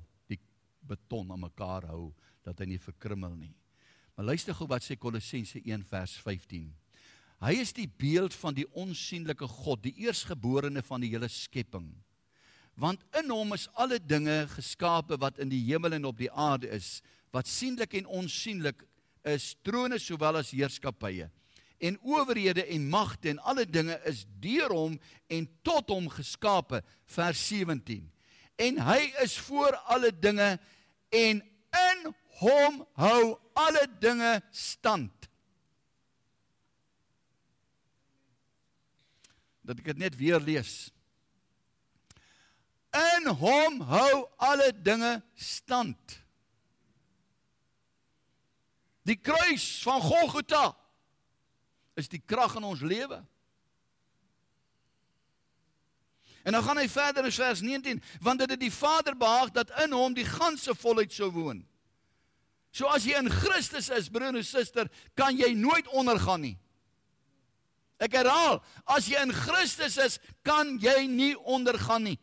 beton 0.86 1.30
aan 1.32 1.44
mekaar 1.46 1.88
hou 1.90 2.10
dat 2.46 2.60
hy 2.62 2.70
nie 2.72 2.82
verkrummel 2.82 3.34
nie. 3.36 3.54
Maar 4.16 4.32
luister 4.32 4.56
gou 4.56 4.68
wat 4.70 4.84
sê 4.84 4.96
Kolossense 4.96 5.60
1 5.60 5.84
vers 5.90 6.16
15. 6.24 6.70
Hy 7.44 7.52
is 7.60 7.74
die 7.76 7.88
beeld 7.88 8.34
van 8.38 8.56
die 8.56 8.64
onsigbare 8.72 9.48
God, 9.50 9.82
die 9.84 10.06
eersgeborene 10.06 10.80
van 10.86 11.04
die 11.04 11.12
hele 11.12 11.28
skepping. 11.28 11.90
Want 12.76 13.02
in 13.16 13.32
hom 13.32 13.52
is 13.56 13.68
alle 13.76 13.98
dinge 14.00 14.44
geskape 14.54 15.18
wat 15.20 15.40
in 15.40 15.52
die 15.52 15.62
hemel 15.68 15.96
en 15.96 16.08
op 16.08 16.16
die 16.20 16.32
aarde 16.32 16.70
is, 16.76 17.00
wat 17.32 17.48
sienlik 17.48 17.96
en 17.98 18.08
onsienlik 18.22 18.84
is, 19.26 19.54
trone 19.64 19.98
sowel 20.00 20.40
as 20.40 20.54
heerskappye 20.54 21.28
en 21.78 21.98
owerhede 22.00 22.64
en 22.64 22.88
magte 22.88 23.28
en 23.28 23.38
alle 23.38 23.66
dinge 23.68 24.00
is 24.04 24.24
deur 24.40 24.72
hom 24.72 24.96
en 25.28 25.48
tot 25.62 25.90
hom 25.92 26.08
geskape 26.12 26.80
vers 27.16 27.42
17 27.48 28.06
en 28.56 28.80
hy 28.80 29.00
is 29.22 29.36
voor 29.38 29.76
alle 29.76 30.10
dinge 30.18 30.56
en 31.08 31.42
in 31.76 32.14
hom 32.40 32.82
hou 32.96 33.36
alle 33.56 33.86
dinge 34.00 34.32
stand. 34.50 35.12
Dat 39.66 39.80
ek 39.80 39.90
dit 39.92 40.04
net 40.04 40.16
weer 40.16 40.40
lees. 40.40 40.88
In 42.96 43.28
hom 43.40 43.80
hou 43.90 44.24
alle 44.40 44.70
dinge 44.72 45.18
stand. 45.34 46.20
Die 49.06 49.18
kruis 49.20 49.64
van 49.86 50.00
Golgotha 50.02 50.70
is 51.96 52.08
die 52.10 52.20
krag 52.20 52.56
in 52.58 52.66
ons 52.66 52.82
lewe. 52.84 53.20
En 56.46 56.54
dan 56.54 56.62
gaan 56.62 56.78
hy 56.78 56.86
verder 56.88 57.26
in 57.26 57.32
vers 57.34 57.60
19, 57.60 58.02
want 58.22 58.38
dit 58.38 58.52
het 58.54 58.60
die 58.60 58.72
Vader 58.72 59.16
behaag 59.18 59.50
dat 59.50 59.72
in 59.82 59.94
hom 59.96 60.14
die 60.14 60.26
ganse 60.26 60.74
volheid 60.78 61.10
sou 61.12 61.26
woon. 61.34 61.64
So 62.70 62.86
as 62.92 63.06
jy 63.08 63.16
in 63.18 63.30
Christus 63.32 63.88
is, 63.90 64.06
broer 64.12 64.36
en 64.36 64.44
suster, 64.46 64.86
kan 65.18 65.34
jy 65.34 65.54
nooit 65.58 65.88
ondergaan 65.90 66.44
nie. 66.44 66.54
Ek 67.98 68.14
herhaal, 68.14 68.60
as 68.94 69.08
jy 69.10 69.18
in 69.24 69.32
Christus 69.34 69.96
is, 69.98 70.18
kan 70.46 70.76
jy 70.78 71.08
nie 71.10 71.32
ondergaan 71.34 72.04
nie. 72.12 72.18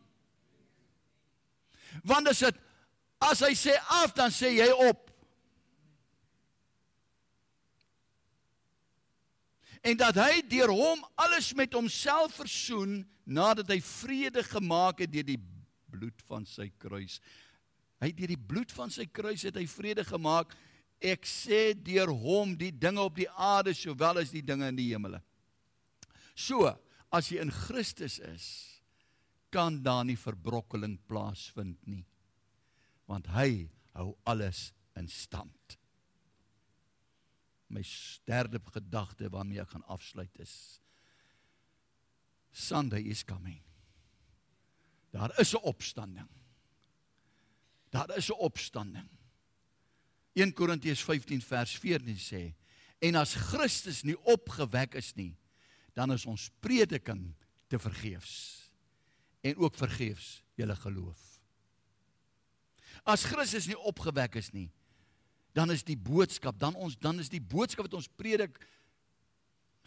Want 2.06 2.30
as 2.32 2.40
dit 2.46 2.62
as 3.24 3.40
hy 3.44 3.52
sê 3.58 3.74
af, 4.00 4.14
dan 4.16 4.32
sê 4.32 4.54
jy 4.54 4.70
op. 4.88 5.03
en 9.84 9.98
dat 10.00 10.16
hy 10.16 10.40
deur 10.48 10.72
hom 10.72 11.02
alles 11.20 11.52
met 11.56 11.74
homself 11.76 12.38
versoen 12.40 13.02
nadat 13.24 13.68
hy 13.72 13.80
vrede 13.84 14.44
gemaak 14.46 15.02
het 15.04 15.12
deur 15.12 15.26
die 15.28 15.40
bloed 15.92 16.24
van 16.28 16.46
sy 16.48 16.70
kruis. 16.80 17.20
Hy 18.02 18.10
deur 18.16 18.32
die 18.32 18.40
bloed 18.40 18.72
van 18.74 18.92
sy 18.92 19.06
kruis 19.06 19.44
het 19.46 19.58
hy 19.60 19.66
vrede 19.70 20.04
gemaak. 20.08 20.52
Ek 21.04 21.28
sê 21.28 21.74
deur 21.76 22.12
hom 22.12 22.54
die 22.56 22.72
dinge 22.72 23.04
op 23.04 23.16
die 23.18 23.28
aarde 23.30 23.74
sowel 23.76 24.22
as 24.22 24.32
die 24.32 24.44
dinge 24.44 24.70
in 24.72 24.80
die 24.80 24.90
hemele. 24.92 25.20
So, 26.34 26.72
as 27.14 27.28
jy 27.30 27.44
in 27.44 27.52
Christus 27.52 28.18
is, 28.24 28.46
kan 29.54 29.78
daar 29.84 30.02
nie 30.08 30.18
verbrokkeling 30.18 30.96
plaasvind 31.06 31.78
nie. 31.86 32.02
Want 33.06 33.28
hy 33.36 33.68
hou 33.94 34.14
alles 34.26 34.72
in 34.98 35.06
stand. 35.12 35.78
My 37.74 37.82
derde 38.24 38.60
gedagte 38.70 39.28
waarmee 39.28 39.60
ek 39.60 39.74
gaan 39.74 39.86
afsluit 39.90 40.38
is 40.38 40.80
Sunday 42.54 43.02
is 43.10 43.24
coming. 43.26 43.58
Daar 45.10 45.34
is 45.38 45.54
'n 45.54 45.62
opstanding. 45.62 46.28
Daar 47.90 48.16
is 48.16 48.30
'n 48.30 48.38
opstanding. 48.38 49.08
1 50.32 50.52
Korintiërs 50.52 51.02
15 51.02 51.42
vers 51.42 51.78
14 51.78 52.18
sê 52.18 52.54
en 52.98 53.14
as 53.14 53.34
Christus 53.34 54.02
nie 54.02 54.18
opgewek 54.22 54.94
is 54.94 55.14
nie, 55.14 55.36
dan 55.92 56.12
is 56.12 56.26
ons 56.26 56.50
prediking 56.60 57.34
te 57.66 57.78
vergeefs 57.78 58.70
en 59.40 59.56
ook 59.56 59.74
vergeefs 59.74 60.42
julle 60.54 60.76
geloof. 60.76 61.40
As 63.02 63.24
Christus 63.24 63.66
nie 63.66 63.78
opgewek 63.78 64.34
is 64.34 64.50
nie, 64.50 64.72
dan 65.54 65.70
is 65.70 65.84
die 65.86 65.98
boodskap, 65.98 66.58
dan 66.58 66.74
ons 66.74 66.96
dan 66.98 67.20
is 67.22 67.30
die 67.30 67.42
boodskap 67.42 67.86
wat 67.86 68.00
ons 68.00 68.10
predik 68.10 68.58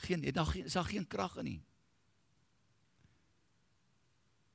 geen 0.08 0.24
dan 0.32 0.54
is 0.64 0.78
daar 0.78 0.88
geen 0.88 1.08
krag 1.08 1.36
in 1.42 1.50
nie. 1.52 1.62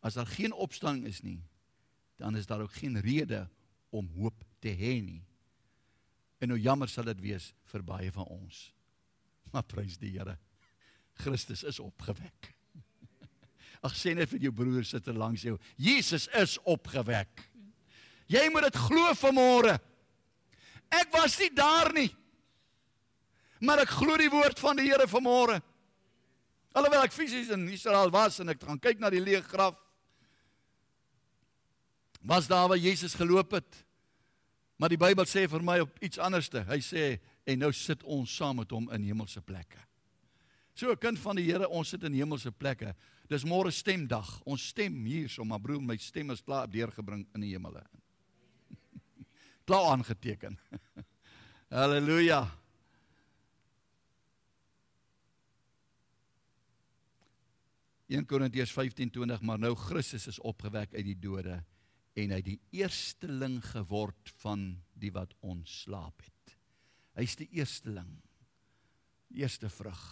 As 0.03 0.16
daar 0.18 0.27
geen 0.27 0.53
opstanding 0.53 1.07
is 1.07 1.20
nie, 1.22 1.42
dan 2.16 2.37
is 2.37 2.46
daar 2.46 2.64
ook 2.64 2.72
geen 2.72 3.01
rede 3.01 3.44
om 3.90 4.09
hoop 4.16 4.44
te 4.59 4.72
hê 4.72 4.96
nie. 5.03 5.20
En 6.42 6.51
nou 6.51 6.59
jammer 6.59 6.88
sal 6.90 7.07
dit 7.12 7.20
wees 7.22 7.53
vir 7.70 7.85
baie 7.87 8.11
van 8.12 8.27
ons. 8.27 8.72
Maar 9.53 9.62
prys 9.68 9.98
die 10.01 10.16
Here. 10.16 10.38
Christus 11.22 11.62
is 11.62 11.79
opgewek. 11.79 12.51
Ag 13.87 13.94
sê 13.98 14.14
net 14.16 14.31
vir 14.31 14.46
jou 14.46 14.53
broer 14.55 14.87
sit 14.87 15.07
er 15.07 15.18
langs 15.18 15.44
jou. 15.44 15.59
Jesus 15.77 16.29
is 16.38 16.57
opgewek. 16.64 17.44
Jy 18.31 18.46
moet 18.51 18.70
dit 18.70 18.79
glo 18.88 19.12
vanmôre. 19.18 19.77
Ek 20.93 21.13
was 21.15 21.39
nie 21.41 21.51
daar 21.57 21.93
nie. 21.97 22.11
Maar 23.63 23.85
ek 23.85 23.95
glo 23.95 24.19
die 24.19 24.31
woord 24.33 24.59
van 24.61 24.77
die 24.77 24.89
Here 24.91 25.07
vanmôre. 25.09 25.61
Alhoewel 26.77 27.07
ek 27.07 27.15
fisies 27.15 27.53
in 27.55 27.65
Israel 27.73 28.11
was 28.13 28.41
en 28.43 28.53
ek 28.53 28.65
gaan 28.65 28.81
kyk 28.81 29.01
na 29.01 29.11
die 29.13 29.23
leë 29.23 29.43
graf. 29.47 29.79
Was 32.23 32.49
daar 32.51 32.69
waar 32.71 32.81
Jesus 32.81 33.17
geloop 33.19 33.57
het? 33.59 33.81
Maar 34.79 34.93
die 34.93 35.01
Bybel 35.01 35.27
sê 35.31 35.47
vir 35.51 35.65
my 35.65 35.79
op 35.85 35.97
iets 36.03 36.21
anderste. 36.23 36.65
Hy 36.69 36.79
sê 36.83 37.07
en 37.47 37.63
nou 37.63 37.73
sit 37.75 38.03
ons 38.03 38.31
saam 38.31 38.61
met 38.63 38.71
hom 38.75 38.89
in 38.95 39.09
hemelse 39.09 39.43
plekke. 39.47 39.81
So 40.75 40.91
'n 40.91 40.99
kind 40.99 41.19
van 41.19 41.37
die 41.37 41.45
Here, 41.45 41.69
ons 41.69 41.89
sit 41.89 42.03
in 42.05 42.15
hemelse 42.15 42.51
plekke. 42.51 42.95
Dis 43.29 43.45
môre 43.45 43.71
stemdag. 43.71 44.41
Ons 44.45 44.69
stem 44.69 45.05
hier, 45.05 45.29
so 45.29 45.45
maar 45.45 45.61
broer, 45.61 45.83
my 45.83 45.97
stem 45.97 46.31
is 46.31 46.41
klaar 46.41 46.67
deurgebring 46.67 47.27
in 47.35 47.41
die 47.41 47.53
hemele 47.53 47.85
klaar 49.73 49.91
aangeteken. 49.91 50.59
Halleluja. 51.79 52.59
In 58.07 58.27
Korintiërs 58.27 58.75
15:20 58.77 59.41
maar 59.41 59.59
nou 59.59 59.73
Christus 59.75 60.27
is 60.27 60.41
opgewek 60.41 60.93
uit 60.93 61.07
die 61.07 61.17
dode 61.17 61.63
en 62.13 62.35
hy 62.37 62.41
die 62.45 62.59
eersteling 62.77 63.63
geword 63.65 64.35
van 64.43 64.83
die 64.93 65.13
wat 65.17 65.33
ontslaap 65.41 66.21
het. 66.21 66.55
Hy's 67.17 67.39
die 67.41 67.49
eersteling. 67.57 68.13
Eerste 69.33 69.73
vrug. 69.73 70.05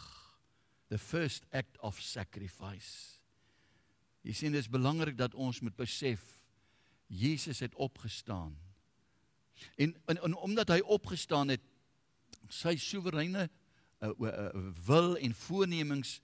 The 0.88 0.98
first 0.98 1.44
act 1.52 1.76
of 1.84 2.00
sacrifice. 2.00 3.20
Jy 4.24 4.32
sien 4.32 4.56
dit 4.56 4.64
is 4.64 4.72
belangrik 4.72 5.20
dat 5.20 5.36
ons 5.36 5.60
moet 5.60 5.76
besef 5.76 6.24
Jesus 7.12 7.60
het 7.60 7.76
opgestaan 7.76 8.56
En, 9.76 9.96
en, 10.06 10.22
en 10.22 10.34
omdat 10.34 10.68
hy 10.68 10.80
opgestaan 10.80 11.48
het, 11.48 11.60
sy 12.48 12.76
soewereine 12.76 13.48
uh, 14.00 14.08
uh, 14.08 14.48
wil 14.86 15.16
en 15.16 15.34
voornemings 15.34 16.20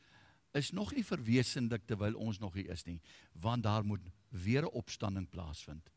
is 0.56 0.70
nog 0.70 0.94
nie 0.94 1.04
verwesenlik 1.04 1.84
terwyl 1.86 2.16
ons 2.16 2.38
nog 2.38 2.54
hier 2.56 2.70
is 2.72 2.84
nie, 2.84 3.00
want 3.32 3.62
daar 3.62 3.84
moet 3.84 4.00
weer 4.28 4.62
'n 4.62 4.72
opstanding 4.72 5.28
plaasvind 5.28 5.90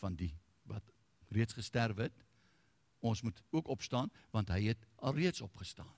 van 0.00 0.14
die 0.14 0.34
wat 0.62 0.82
reeds 1.28 1.52
gesterf 1.52 1.96
het. 1.96 2.24
Ons 2.98 3.22
moet 3.22 3.42
ook 3.50 3.68
opstaan 3.68 4.10
want 4.30 4.48
hy 4.48 4.62
het 4.62 4.86
alreeds 4.96 5.40
opgestaan. 5.40 5.94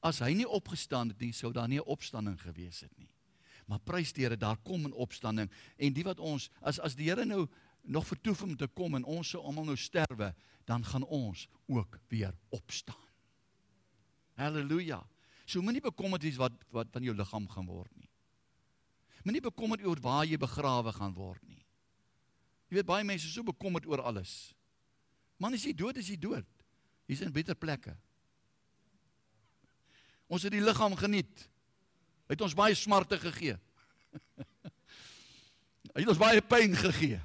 As 0.00 0.18
hy 0.18 0.32
nie 0.34 0.48
opgestaan 0.48 1.08
het 1.08 1.20
nie, 1.20 1.32
sou 1.32 1.52
daar 1.52 1.68
nie 1.68 1.78
'n 1.78 1.86
opstanding 1.86 2.40
gewees 2.40 2.80
het 2.80 2.98
nie. 2.98 3.10
Maar 3.66 3.78
prys 3.78 4.12
die 4.12 4.24
Here, 4.24 4.36
daar 4.36 4.56
kom 4.56 4.86
'n 4.86 4.92
opstanding 4.92 5.50
en 5.76 5.92
die 5.92 6.04
wat 6.04 6.20
ons 6.20 6.50
as 6.60 6.80
as 6.80 6.94
die 6.94 7.08
Here 7.08 7.24
nou 7.24 7.48
nog 7.82 8.06
vertoef 8.06 8.42
om 8.42 8.56
te 8.56 8.66
kom 8.66 8.94
en 8.94 9.04
ons 9.04 9.34
sou 9.34 9.42
almal 9.42 9.64
nou 9.72 9.76
sterwe, 9.76 10.32
dan 10.64 10.84
gaan 10.84 11.04
ons 11.04 11.48
ook 11.66 11.98
weer 12.08 12.34
opstaan. 12.48 13.08
Halleluja. 14.38 15.02
So 15.44 15.62
moenie 15.62 15.82
bekommerd 15.82 16.22
wees 16.22 16.38
wat 16.40 16.54
wat 16.72 16.90
van 16.94 17.04
jou 17.04 17.14
liggaam 17.16 17.48
gaan 17.50 17.66
word 17.66 17.92
nie. 17.98 18.08
Moenie 19.26 19.42
bekommerd 19.42 19.84
oor 19.86 20.00
waar 20.02 20.24
jy 20.26 20.38
begrawe 20.40 20.92
gaan 20.94 21.14
word 21.14 21.42
nie. 21.46 21.60
Jy 22.70 22.78
weet 22.78 22.88
baie 22.88 23.04
mense 23.04 23.28
is 23.28 23.34
so 23.34 23.44
bekommerd 23.46 23.86
oor 23.86 24.00
alles. 24.00 24.54
Man 25.38 25.54
as 25.54 25.66
jy 25.66 25.74
dood 25.76 25.98
is, 26.00 26.08
jy 26.08 26.16
dood. 26.16 26.48
Jy's 27.10 27.20
in 27.26 27.34
beter 27.34 27.58
plekke. 27.58 27.94
Ons 30.32 30.46
het 30.46 30.54
die 30.54 30.62
liggaam 30.62 30.94
geniet. 30.96 31.44
Hy 32.30 32.36
het 32.36 32.44
ons 32.46 32.56
baie 32.56 32.74
smarte 32.78 33.18
gegee. 33.20 33.58
Hy 35.92 35.98
het 36.00 36.08
ons 36.08 36.22
baie 36.22 36.40
pyn 36.40 36.72
gegee. 36.78 37.20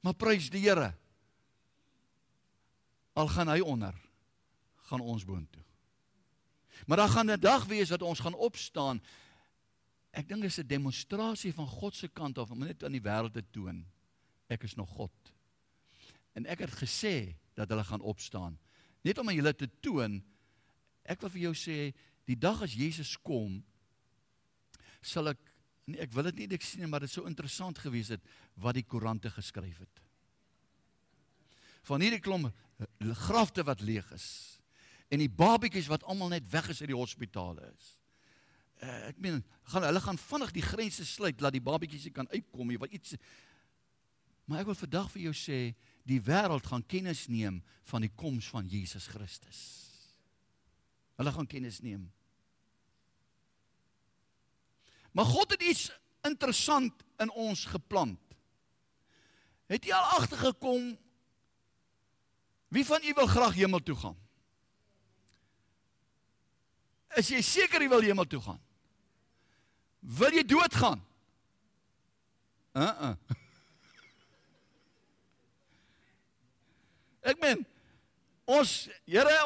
Maar 0.00 0.14
prys 0.14 0.50
die 0.50 0.62
Here. 0.68 0.94
Al 3.16 3.28
gaan 3.32 3.48
hy 3.48 3.60
onder, 3.64 3.94
gaan 4.90 5.00
ons 5.00 5.24
boontoe. 5.24 5.64
Maar 6.86 6.96
daar 6.96 7.08
gaan 7.08 7.30
'n 7.30 7.40
dag 7.40 7.64
wees 7.64 7.90
wat 7.90 8.02
ons 8.02 8.20
gaan 8.20 8.34
opstaan. 8.34 9.00
Ek 10.10 10.28
dink 10.28 10.40
dit 10.40 10.50
is 10.50 10.58
'n 10.58 10.66
demonstrasie 10.66 11.54
van 11.54 11.66
God 11.66 11.94
se 11.94 12.08
kant 12.08 12.38
af 12.38 12.50
om 12.50 12.58
net 12.58 12.84
aan 12.84 12.92
die 12.92 13.00
wêreld 13.00 13.32
te 13.32 13.44
toon 13.50 13.86
ek 14.46 14.62
is 14.62 14.74
nog 14.74 14.88
God. 14.88 15.32
En 16.32 16.46
ek 16.46 16.58
het 16.66 16.78
gesê 16.78 17.34
dat 17.54 17.68
hulle 17.68 17.84
gaan 17.84 18.04
opstaan. 18.04 18.58
Net 19.02 19.18
om 19.18 19.28
aan 19.28 19.38
julle 19.38 19.54
te 19.54 19.68
toon 19.80 20.20
ek 21.06 21.22
wil 21.22 21.30
vir 21.30 21.40
jou 21.40 21.54
sê 21.54 21.94
die 22.26 22.38
dag 22.38 22.62
as 22.62 22.74
Jesus 22.74 23.14
kom 23.22 23.60
sal 25.00 25.30
ek 25.30 25.42
Nee, 25.86 26.00
ek 26.02 26.14
wil 26.14 26.26
dit 26.30 26.42
nie 26.42 26.48
ek 26.56 26.66
sien 26.66 26.82
nie, 26.82 26.90
maar 26.90 27.04
dit 27.04 27.12
sou 27.12 27.26
interessant 27.28 27.78
gewees 27.78 28.10
het 28.14 28.24
wat 28.62 28.78
die 28.78 28.86
koerante 28.86 29.30
geskryf 29.30 29.78
het. 29.84 30.02
Van 31.86 32.02
hierdie 32.02 32.22
klomp 32.22 32.50
eh, 32.50 33.12
grafte 33.26 33.62
wat 33.66 33.84
leeg 33.86 34.08
is 34.16 34.28
en 35.06 35.22
die 35.22 35.30
babatjies 35.30 35.86
wat 35.86 36.02
almal 36.10 36.32
net 36.32 36.48
weg 36.50 36.72
is 36.72 36.80
uit 36.82 36.90
die 36.90 36.98
hospitale 36.98 37.62
is. 37.70 37.92
Uh, 38.82 39.06
ek 39.08 39.20
meen, 39.22 39.38
gaan 39.70 39.86
hulle 39.86 40.00
gaan 40.04 40.18
vinnig 40.20 40.50
die 40.52 40.64
grense 40.66 41.06
sluit 41.06 41.38
dat 41.40 41.54
die 41.54 41.62
babatjies 41.64 42.10
kan 42.12 42.26
uitkom 42.34 42.68
nie, 42.68 42.80
wat 42.82 42.92
iets 42.92 43.14
Maar 44.46 44.62
ek 44.62 44.70
wil 44.70 44.78
vandag 44.78 45.08
vir 45.10 45.24
jou 45.26 45.34
sê, 45.34 45.58
die 46.06 46.20
wêreld 46.22 46.66
gaan 46.70 46.84
kennis 46.86 47.24
neem 47.26 47.58
van 47.90 48.04
die 48.06 48.12
koms 48.14 48.46
van 48.54 48.68
Jesus 48.70 49.08
Christus. 49.10 49.60
Hulle 51.18 51.32
gaan 51.34 51.48
kennis 51.50 51.80
neem. 51.82 52.06
Maar 55.16 55.24
God 55.24 55.50
het 55.50 55.62
iets 55.62 55.92
interessant 56.20 56.92
in 57.16 57.30
ons 57.30 57.64
geplant. 57.64 58.20
Het 59.66 59.88
jy 59.88 59.94
al 59.96 60.10
agtergekom 60.18 60.90
wie 62.68 62.84
van 62.84 63.00
u 63.00 63.14
wil 63.16 63.26
graag 63.26 63.54
hemel 63.56 63.80
toe 63.80 63.96
gaan? 63.96 64.18
Is 67.16 67.32
jy 67.32 67.40
seker 67.40 67.80
jy 67.80 67.88
wil 67.88 68.04
hemel 68.04 68.28
toe 68.28 68.42
gaan? 68.44 68.60
Wil 70.20 70.36
jy 70.36 70.44
doodgaan? 70.44 71.00
Uh-uh. 72.76 73.14
Ek 77.24 77.40
meen 77.40 77.64
ons 78.44 78.78
Here 79.08 79.40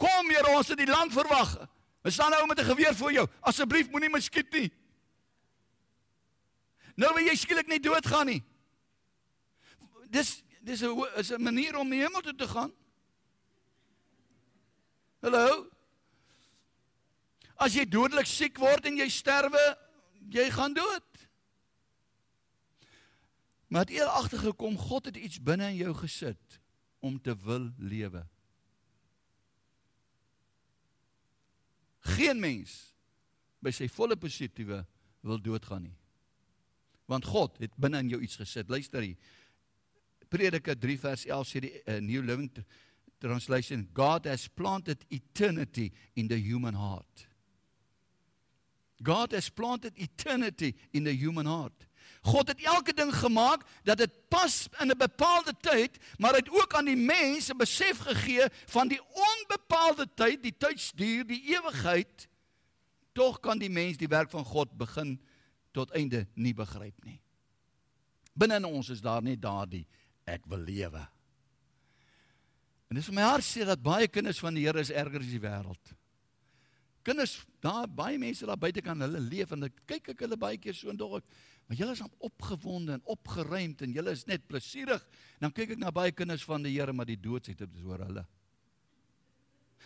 kom 0.00 0.32
Here 0.32 0.56
ons 0.56 0.72
het 0.72 0.80
die 0.80 0.88
lank 0.88 1.12
verwag. 1.12 1.58
We 2.00 2.10
staan 2.10 2.32
nou 2.32 2.46
met 2.46 2.64
'n 2.64 2.72
geweer 2.72 2.96
voor 2.96 3.12
jou. 3.12 3.28
Asseblief 3.40 3.90
moenie 3.90 4.08
my 4.08 4.20
skiet 4.20 4.52
nie. 4.52 4.70
Nou 7.00 7.10
wil 7.16 7.30
jy 7.30 7.36
skielik 7.38 7.68
net 7.70 7.84
doodgaan 7.84 8.28
nie. 8.28 8.40
Dis 10.12 10.42
dis 10.60 10.82
'n 10.82 10.92
is 11.16 11.30
'n 11.32 11.42
manier 11.42 11.76
om 11.76 11.88
die 11.88 12.02
hemel 12.02 12.20
toe 12.20 12.34
te 12.34 12.48
gaan. 12.48 12.72
Hallo. 15.22 15.70
As 17.56 17.74
jy 17.74 17.84
dodelik 17.84 18.26
siek 18.26 18.58
word 18.58 18.86
en 18.86 18.96
jy 18.96 19.08
sterwe, 19.08 19.78
jy 20.28 20.50
gaan 20.50 20.74
dood. 20.74 21.28
Maar 23.68 23.80
het 23.80 23.90
eel 23.90 24.08
agtergekom 24.08 24.76
God 24.76 25.04
het 25.04 25.16
iets 25.16 25.42
binne 25.42 25.68
in 25.68 25.76
jou 25.76 25.94
gesit 25.94 26.60
om 26.98 27.20
te 27.20 27.36
wil 27.36 27.70
lewe. 27.78 28.26
Geen 32.00 32.40
mens 32.40 32.94
by 33.58 33.70
sy 33.70 33.88
volle 33.88 34.16
positiewe 34.16 34.86
wil 35.20 35.40
doodgaan 35.40 35.82
nie. 35.82 35.99
Want 37.10 37.26
God 37.26 37.58
het 37.58 37.74
binne 37.80 37.98
in 38.04 38.12
jou 38.12 38.20
iets 38.22 38.38
gesit. 38.38 38.70
Luister 38.70 39.02
hier. 39.02 39.16
Prediker 40.30 40.78
3 40.78 40.98
vers 41.02 41.24
11 41.26 41.48
sê 41.50 41.62
die 41.64 41.72
uh, 41.82 41.98
New 41.98 42.22
Living 42.22 42.50
Translation 43.20 43.88
God 43.92 44.28
has 44.30 44.46
planted 44.46 45.02
eternity 45.10 45.90
in 46.14 46.30
the 46.30 46.38
human 46.38 46.78
heart. 46.78 47.26
God 49.02 49.32
has 49.32 49.48
planted 49.48 49.98
eternity 49.98 50.74
in 50.92 51.04
the 51.04 51.12
human 51.12 51.46
heart. 51.46 51.86
God 52.22 52.48
het 52.52 52.62
elke 52.62 52.92
ding 52.92 53.12
gemaak 53.16 53.64
dat 53.88 53.98
dit 53.98 54.12
pas 54.28 54.68
in 54.80 54.90
'n 54.92 54.98
bepaalde 54.98 55.54
tyd, 55.60 55.98
maar 56.18 56.30
hy 56.30 56.42
het 56.44 56.50
ook 56.52 56.74
aan 56.74 56.84
die 56.84 56.96
mens 56.96 57.50
'n 57.50 57.56
besef 57.56 57.98
gegee 57.98 58.48
van 58.66 58.88
die 58.88 59.00
onbepaalde 59.00 60.06
tyd, 60.14 60.42
die 60.42 60.56
tydsduur, 60.56 61.26
die 61.26 61.42
ewigheid. 61.56 62.28
Tog 63.12 63.40
kan 63.40 63.58
die 63.58 63.70
mens 63.70 63.96
die 63.96 64.08
werk 64.08 64.30
van 64.30 64.44
God 64.44 64.76
begin 64.76 65.20
tot 65.76 65.92
einde 65.96 66.26
nie 66.34 66.54
begryp 66.56 67.04
nie. 67.06 67.20
Binne 68.34 68.60
in 68.60 68.68
ons 68.68 68.90
is 68.94 69.02
daar 69.04 69.22
net 69.22 69.40
daardie 69.42 69.86
ek 70.28 70.46
wil 70.50 70.62
lewe. 70.64 71.02
En 72.90 72.98
dis 72.98 73.06
vir 73.06 73.16
my 73.20 73.26
hartseer 73.26 73.68
dat 73.70 73.82
baie 73.82 74.08
kinders 74.10 74.40
van 74.42 74.56
die 74.56 74.64
Here 74.66 74.82
is 74.82 74.90
erger 74.90 75.22
as 75.22 75.30
die 75.30 75.42
wêreld. 75.42 75.92
Kinders, 77.06 77.38
daar 77.62 77.86
baie 77.86 78.18
mense 78.20 78.46
daar 78.46 78.58
buite 78.60 78.82
kan 78.84 78.98
hulle 79.00 79.22
leef 79.22 79.54
en 79.54 79.68
ek 79.70 79.78
kyk 79.88 80.10
ek 80.12 80.24
hulle 80.26 80.38
baie 80.40 80.58
keer 80.60 80.76
so 80.76 80.90
en 80.92 80.98
dog 80.98 81.20
ek, 81.20 81.38
maar 81.68 81.78
julle 81.78 81.94
is 81.94 82.02
dan 82.02 82.10
opgewonde 82.26 82.96
en 82.98 83.06
opgeruimd 83.14 83.84
en 83.86 83.94
julle 83.94 84.12
is 84.16 84.26
net 84.28 84.42
plesierig. 84.50 85.04
Dan 85.40 85.54
kyk 85.54 85.76
ek 85.76 85.80
na 85.80 85.94
baie 85.94 86.12
kinders 86.12 86.44
van 86.44 86.66
die 86.66 86.74
Here 86.74 86.92
maar 86.92 87.08
die 87.08 87.20
doodsheid 87.20 87.62
het 87.62 87.78
oor 87.86 88.02
hulle. 88.08 88.26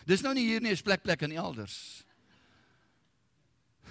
Dis 0.09 0.25
nou 0.25 0.33
nie 0.37 0.47
hier 0.49 0.61
nie, 0.61 0.73
is 0.75 0.83
plek 0.85 1.05
plek 1.05 1.23
en 1.25 1.37
elders. 1.37 1.77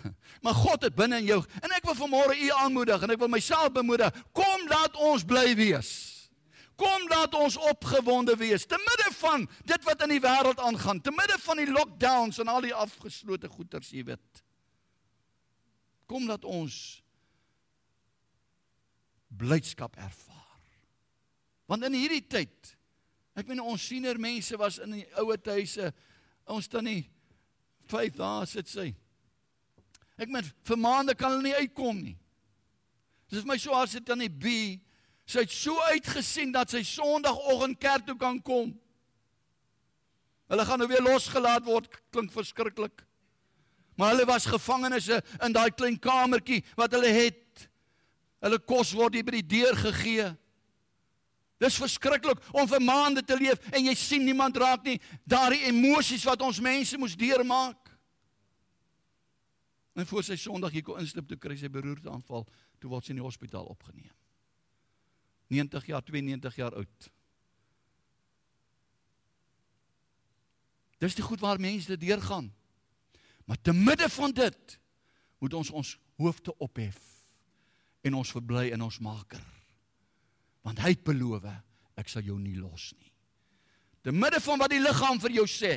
Maar 0.45 0.55
God 0.55 0.83
het 0.83 0.97
binne 0.97 1.21
in 1.23 1.29
jou 1.29 1.41
en 1.61 1.77
ek 1.77 1.87
wil 1.89 1.97
vanmôre 1.99 2.37
u 2.37 2.51
aanmoedig 2.63 3.05
en 3.05 3.15
ek 3.15 3.23
wil 3.23 3.33
myself 3.33 3.73
bemoedig. 3.73 4.13
Kom 4.37 4.67
laat 4.69 4.97
ons 5.01 5.25
bly 5.25 5.55
wees. 5.59 5.93
Kom 6.81 7.07
laat 7.09 7.35
ons 7.39 7.57
opgewonde 7.71 8.35
wees 8.37 8.67
te 8.67 8.79
midde 8.81 9.11
van 9.21 9.47
dit 9.63 9.87
wat 9.87 10.03
in 10.03 10.17
die 10.17 10.23
wêreld 10.23 10.59
aangaan, 10.59 11.01
te 11.01 11.15
midde 11.15 11.39
van 11.45 11.61
die 11.63 11.71
lockdowns 11.71 12.41
en 12.43 12.51
al 12.51 12.67
die 12.67 12.75
afgeslote 12.75 13.49
goeters, 13.49 13.93
jy 13.95 14.03
weet. 14.11 14.43
Kom 16.11 16.27
laat 16.29 16.45
ons 16.45 16.79
blydskap 19.35 19.95
ervaar. 19.97 20.43
Want 21.71 21.87
in 21.87 21.97
hierdie 21.97 22.25
tyd, 22.27 22.75
ek 23.39 23.49
meen 23.49 23.63
ons 23.63 23.87
siener 23.87 24.19
mense 24.21 24.59
was 24.61 24.81
in 24.83 24.99
die 24.99 25.07
ouer 25.23 25.41
huise, 25.55 25.89
ons 26.51 26.69
dan 26.71 26.87
nie 26.87 27.01
5 27.91 28.19
dae 28.19 28.51
sit 28.51 28.69
sy. 28.71 28.91
Ek 30.19 30.31
meen 30.31 30.47
vir 30.47 30.79
maande 30.79 31.15
kan 31.19 31.35
hulle 31.35 31.49
nie 31.49 31.61
uitkom 31.65 31.97
nie. 31.99 32.17
Dis 33.31 33.43
vir 33.43 33.55
my 33.55 33.59
so 33.59 33.75
as 33.75 33.97
dit 33.97 34.05
dan 34.07 34.21
nie 34.23 34.31
be 34.31 34.79
Sy 35.25 35.45
het 35.47 35.53
so 35.53 35.81
uitgesien 35.89 36.53
dat 36.53 36.73
sy 36.73 36.83
Sondagoggend 36.85 37.79
kerk 37.81 38.05
toe 38.09 38.17
kan 38.21 38.37
kom. 38.45 38.75
Hulle 40.53 40.67
gaan 40.69 40.83
nou 40.83 40.89
weer 40.91 41.05
losgelaat 41.05 41.65
word, 41.65 41.89
klink 42.13 42.33
verskriklik. 42.35 43.01
Maar 43.97 44.13
hulle 44.13 44.27
was 44.29 44.49
gevangenes 44.51 45.09
in 45.09 45.55
daai 45.55 45.71
klein 45.73 45.97
kamertjie 45.97 46.61
wat 46.77 46.93
hulle 46.93 47.13
het. 47.15 47.69
Hulle 48.45 48.59
kos 48.61 48.93
word 48.93 49.17
hier 49.17 49.25
by 49.25 49.39
die 49.39 49.47
deur 49.55 49.79
gegee. 49.81 50.29
Dis 51.63 51.79
verskriklik 51.81 52.43
om 52.53 52.69
vir 52.69 52.83
maande 52.85 53.23
te 53.25 53.39
leef 53.39 53.63
en 53.73 53.87
jy 53.87 53.95
sien 53.97 54.27
niemand 54.27 54.59
raak 54.61 54.85
nie. 54.85 54.99
Daardie 55.25 55.65
emosies 55.71 56.27
wat 56.29 56.43
ons 56.45 56.61
mense 56.61 56.99
moes 57.01 57.17
deurmaak. 57.17 57.84
En 59.95 60.07
voor 60.07 60.25
sy 60.27 60.37
Sondag 60.37 60.75
hier 60.75 60.83
kom 60.83 60.99
instip 60.99 61.29
toe 61.31 61.39
kry 61.39 61.57
sy 61.59 61.71
beroerte 61.71 62.11
aanval, 62.11 62.47
toe 62.83 62.91
word 62.91 63.07
sy 63.07 63.15
in 63.15 63.21
die 63.21 63.27
hospitaal 63.27 63.69
opgeneem. 63.71 64.13
90 65.55 65.87
jaar, 65.87 66.03
92 66.03 66.57
jaar 66.59 66.75
oud. 66.81 67.09
Dis 71.03 71.15
die 71.15 71.25
goed 71.27 71.43
waar 71.45 71.61
mense 71.61 71.99
deurgaan. 72.01 72.49
Maar 73.45 73.61
te 73.61 73.73
midde 73.73 74.09
van 74.09 74.33
dit 74.33 74.79
moet 75.39 75.55
ons 75.55 75.71
ons 75.71 75.99
hoofde 76.17 76.55
ophef 76.65 77.01
en 78.05 78.15
ons 78.15 78.31
verbly 78.37 78.71
in 78.73 78.83
ons 78.83 78.99
Maker. 79.05 79.43
Want 80.65 80.81
hy 80.81 80.95
het 80.95 81.05
beloof, 81.05 81.45
ek 82.01 82.09
sal 82.09 82.25
jou 82.25 82.39
nie 82.41 82.57
los 82.57 82.93
nie. 82.99 83.13
Te 84.05 84.13
midde 84.13 84.41
van 84.45 84.61
wat 84.61 84.73
die 84.73 84.83
liggaam 84.83 85.21
vir 85.21 85.37
jou 85.39 85.47
sê, 85.49 85.75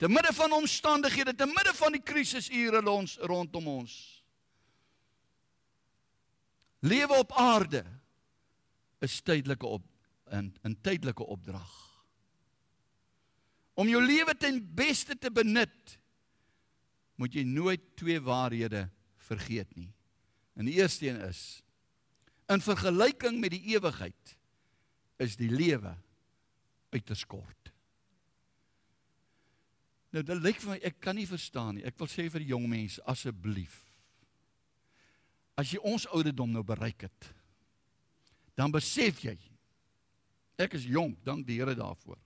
te 0.00 0.08
midde 0.08 0.32
van 0.32 0.52
omstandighede, 0.56 1.34
te 1.36 1.46
midde 1.46 1.74
van 1.76 1.92
die 1.92 2.00
krisisure 2.00 2.80
ons 2.88 3.18
rondom 3.28 3.66
ons. 3.68 3.94
Lewe 6.80 7.18
op 7.20 7.34
aarde 7.36 7.82
is 9.04 9.18
tydelike 9.20 9.66
op 9.66 9.84
'n 10.32 10.56
'n 10.64 10.78
tydelike 10.80 11.24
opdrag. 11.24 11.72
Om 13.74 13.88
jou 13.88 14.00
lewe 14.04 14.36
ten 14.36 14.74
beste 14.74 15.18
te 15.18 15.30
benut, 15.30 15.98
moet 17.14 17.34
jy 17.34 17.42
nooit 17.42 17.96
twee 17.96 18.20
waarhede 18.20 18.88
vergeet 19.16 19.76
nie. 19.76 19.92
En 20.54 20.64
die 20.64 20.74
eerste 20.80 21.08
een 21.08 21.20
is 21.28 21.62
in 22.48 22.60
vergelyking 22.60 23.40
met 23.40 23.50
die 23.50 23.76
ewigheid 23.76 24.36
is 25.16 25.36
die 25.36 25.50
lewe 25.50 25.94
uiters 26.90 27.26
kort. 27.26 27.59
Nou 30.10 30.24
dit 30.26 30.42
lyk 30.42 30.58
vir 30.62 30.74
my 30.74 30.80
ek 30.90 30.98
kan 31.02 31.14
nie 31.16 31.28
verstaan 31.28 31.76
nie. 31.78 31.86
Ek 31.86 31.98
wil 32.00 32.10
sê 32.10 32.26
vir 32.30 32.42
die 32.42 32.50
jong 32.50 32.66
mense 32.70 33.02
asseblief 33.08 33.84
as 35.60 35.74
jy 35.74 35.80
ons 35.84 36.06
ouderdom 36.14 36.52
nou 36.54 36.62
bereik 36.66 37.04
het, 37.06 37.30
dan 38.56 38.72
besef 38.72 39.22
jy 39.24 39.36
ek 40.60 40.76
is 40.76 40.84
jonk, 40.84 41.16
dank 41.24 41.46
die 41.48 41.56
Here 41.56 41.72
daarvoor. 41.72 42.18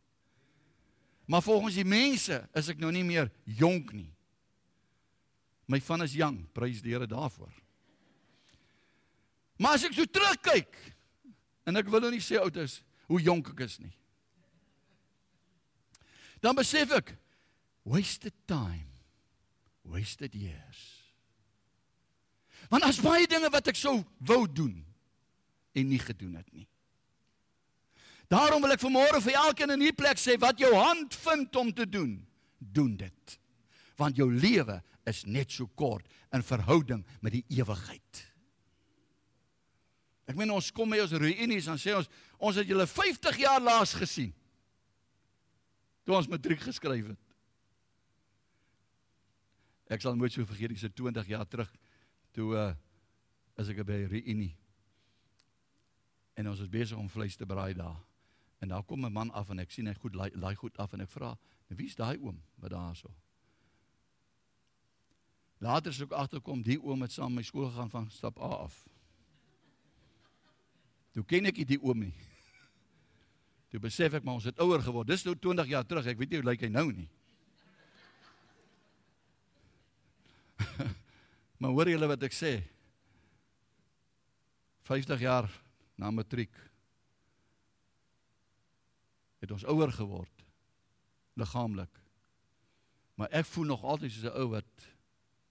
Maar 1.30 1.42
volgens 1.42 1.76
die 1.78 1.86
mense 1.86 2.40
is 2.58 2.70
ek 2.72 2.80
nou 2.82 2.90
nie 2.92 3.04
meer 3.06 3.30
jonk 3.46 3.92
nie. 3.94 4.10
My 5.70 5.78
van 5.80 6.02
is 6.02 6.16
jong, 6.18 6.40
prys 6.50 6.82
die 6.82 6.96
Here 6.96 7.06
daarvoor. 7.06 7.52
Maar 9.62 9.78
as 9.78 9.86
ek 9.86 9.94
so 9.94 10.10
terugkyk 10.10 10.74
en 11.70 11.78
ek 11.78 11.92
wil 11.92 12.02
nou 12.02 12.10
nie 12.16 12.24
sê 12.24 12.40
oud 12.42 12.58
is 12.58 12.80
hoe 13.06 13.22
jonk 13.22 13.52
ek 13.54 13.62
is 13.68 13.78
nie. 13.78 13.94
Dan 16.42 16.58
besef 16.58 16.90
ek 16.98 17.14
wasted 17.84 18.32
time, 18.46 18.88
wasted 19.84 20.34
years. 20.34 20.80
Want 22.72 22.84
as 22.88 23.00
baie 23.04 23.28
dinge 23.28 23.50
wat 23.52 23.68
ek 23.68 23.78
sou 23.78 23.98
wou 24.24 24.44
doen 24.48 24.78
en 25.76 25.90
nie 25.90 26.00
gedoen 26.00 26.38
het 26.40 26.48
nie. 26.54 26.66
Daarom 28.32 28.64
wil 28.64 28.72
ek 28.72 28.82
vanmôre 28.82 29.20
vir 29.20 29.36
elkeen 29.36 29.74
in 29.74 29.84
hierdie 29.84 30.00
plek 30.00 30.20
sê 30.20 30.38
wat 30.40 30.60
jou 30.60 30.72
hand 30.72 31.14
vind 31.26 31.56
om 31.60 31.72
te 31.76 31.84
doen, 31.84 32.16
doen 32.58 32.94
dit. 32.96 33.38
Want 34.00 34.16
jou 34.18 34.30
lewe 34.32 34.80
is 35.06 35.26
net 35.28 35.52
so 35.52 35.68
kort 35.76 36.08
in 36.34 36.42
verhouding 36.42 37.04
met 37.20 37.36
die 37.36 37.44
ewigheid. 37.60 38.22
Ek 40.24 40.38
meen 40.38 40.54
ons 40.54 40.70
kom 40.72 40.94
by 40.94 41.02
ons 41.04 41.12
reunies 41.20 41.68
dan 41.68 41.76
sê 41.80 41.92
ons 41.98 42.08
ons 42.40 42.56
het 42.56 42.68
julle 42.68 42.86
50 42.88 43.36
jaar 43.44 43.60
laas 43.62 43.92
gesien. 43.96 44.32
Toe 46.04 46.16
ons 46.16 46.28
matriek 46.32 46.64
geskryf 46.64 47.12
het. 47.12 47.23
Ek 49.94 50.02
sal 50.02 50.18
nooit 50.18 50.32
so 50.34 50.44
vergeet 50.44 50.74
dis 50.74 50.82
20 50.82 51.30
jaar 51.30 51.46
terug 51.46 51.70
toe 52.34 52.50
uh, 52.58 52.74
as 53.56 53.68
ek 53.70 53.84
by 53.86 54.04
'n 54.04 54.10
reunie 54.10 54.54
En 56.34 56.48
ons 56.50 56.60
is 56.60 56.70
besig 56.70 56.98
om 56.98 57.08
vleis 57.10 57.36
te 57.38 57.46
braai 57.46 57.74
daar. 57.78 58.00
En 58.58 58.68
daar 58.68 58.82
kom 58.82 59.04
'n 59.06 59.12
man 59.12 59.30
af 59.30 59.50
en 59.50 59.58
ek 59.58 59.70
sien 59.70 59.86
hy 59.86 59.94
goed 59.94 60.14
laai, 60.14 60.54
goed 60.54 60.76
af 60.76 60.92
en 60.92 61.00
ek 61.00 61.08
vra, 61.08 61.38
nou 61.68 61.76
"Wie's 61.76 61.94
daai 61.94 62.18
oom 62.18 62.42
wat 62.54 62.70
daar 62.70 62.96
so?" 62.96 63.10
Later 65.58 65.92
sou 65.92 66.04
ek 66.04 66.12
agterkom 66.12 66.62
die 66.62 66.82
oom 66.82 67.02
het 67.02 67.12
saam 67.12 67.34
my 67.34 67.42
skool 67.42 67.70
gegaan 67.70 67.90
van 67.90 68.10
stap 68.10 68.38
A 68.38 68.48
af. 68.66 68.88
Toe 71.12 71.24
ken 71.24 71.46
ek 71.46 71.66
die 71.66 71.82
oom 71.82 71.98
nie. 71.98 72.14
Toe 73.70 73.80
besef 73.80 74.14
ek 74.14 74.24
maar 74.24 74.34
ons 74.34 74.44
het 74.44 74.58
ouer 74.58 74.82
geword. 74.82 75.06
Dis 75.06 75.24
nou 75.24 75.34
20 75.34 75.66
jaar 75.66 75.86
terug. 75.86 76.06
Ek 76.06 76.18
weet 76.18 76.30
nie 76.30 76.40
hoe 76.40 76.50
lyk 76.50 76.60
hy 76.60 76.68
nou 76.68 76.92
nie. 76.92 77.08
Maar 81.58 81.70
hoor 81.70 81.88
julle 81.88 82.08
wat 82.10 82.22
ek 82.22 82.32
sê? 82.34 82.54
50 84.84 85.20
jaar 85.20 85.48
na 85.96 86.10
matriek 86.10 86.54
het 89.40 89.50
ons 89.50 89.64
ouer 89.64 89.92
geword 89.92 90.44
liggaamlik 91.40 92.04
Maar 93.14 93.30
ek 93.30 93.46
voel 93.46 93.70
nog 93.70 93.84
altyd 93.84 94.12
soos 94.12 94.26
'n 94.30 94.38
ou 94.40 94.48
wat 94.50 94.88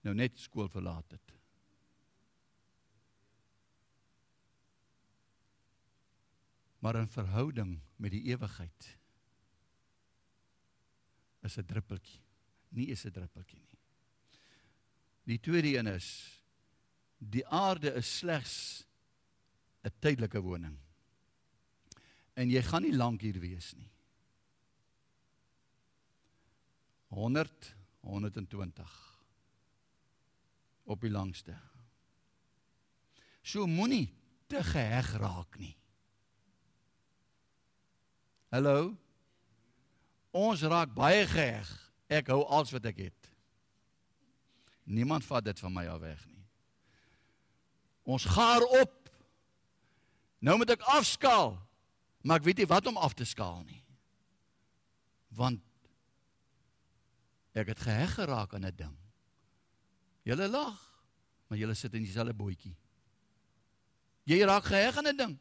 nou 0.03 0.15
net 0.15 0.39
skool 0.39 0.67
verlaat 0.67 1.11
het. 1.11 1.31
Maar 6.79 6.95
in 6.95 7.07
verhouding 7.07 7.79
met 7.95 8.11
die 8.11 8.23
ewigheid 8.23 8.97
is 11.41 11.57
'n 11.57 11.65
druppeltjie. 11.65 12.21
Nie 12.69 12.87
is 12.87 13.05
'n 13.05 13.11
druppeltjie 13.11 13.59
nie. 13.59 13.72
Die 15.23 15.39
tweede 15.39 15.77
een 15.77 15.87
is 15.87 16.07
die 17.17 17.45
aarde 17.47 17.93
is 17.93 18.17
slegs 18.17 18.85
'n 19.83 19.91
tydelike 19.99 20.41
woning. 20.41 20.77
En 22.33 22.49
jy 22.49 22.61
gaan 22.61 22.81
nie 22.81 22.95
lank 22.95 23.21
hier 23.21 23.39
wees 23.39 23.73
nie. 23.73 23.91
100 27.07 27.75
120 27.99 28.91
op 30.83 31.01
die 31.01 31.11
langste. 31.11 31.55
So 33.41 33.67
moenie 33.67 34.13
te 34.47 34.63
geheg 34.63 35.13
raak 35.19 35.57
nie. 35.57 35.75
Hallo. 38.49 38.97
Ons 40.31 40.61
raak 40.61 40.93
baie 40.93 41.25
geheg. 41.27 41.69
Ek 42.07 42.27
hou 42.27 42.43
alles 42.45 42.73
wat 42.75 42.85
ek 42.85 42.97
het. 43.07 43.22
Niemand 44.83 45.25
vat 45.25 45.45
dit 45.45 45.59
van 45.59 45.73
my 45.73 45.85
af 45.87 45.99
weg 45.99 46.25
nie. 46.27 46.45
Ons 48.03 48.25
gaar 48.25 48.61
op. 48.61 49.09
Nou 50.43 50.57
moet 50.57 50.75
ek 50.75 50.81
afskaal. 50.81 51.55
Maar 52.23 52.39
ek 52.39 52.47
weet 52.47 52.63
nie 52.63 52.71
wat 52.71 52.87
om 52.87 52.97
af 52.97 53.15
te 53.15 53.25
skaal 53.27 53.63
nie. 53.67 53.83
Want 55.35 55.63
ek 57.53 57.73
het 57.73 57.79
geheg 57.79 58.13
geraak 58.15 58.53
aan 58.53 58.65
'n 58.65 58.75
ding. 58.75 58.95
Julle 60.23 60.47
lag, 60.47 60.79
maar 61.47 61.57
julle 61.57 61.73
sit 61.73 61.93
in 61.93 62.03
dieselfde 62.03 62.33
bootjie. 62.33 62.75
Jy 64.23 64.43
raak 64.43 64.63
geheg 64.63 64.97
aan 64.97 65.07
'n 65.07 65.17
ding. 65.17 65.39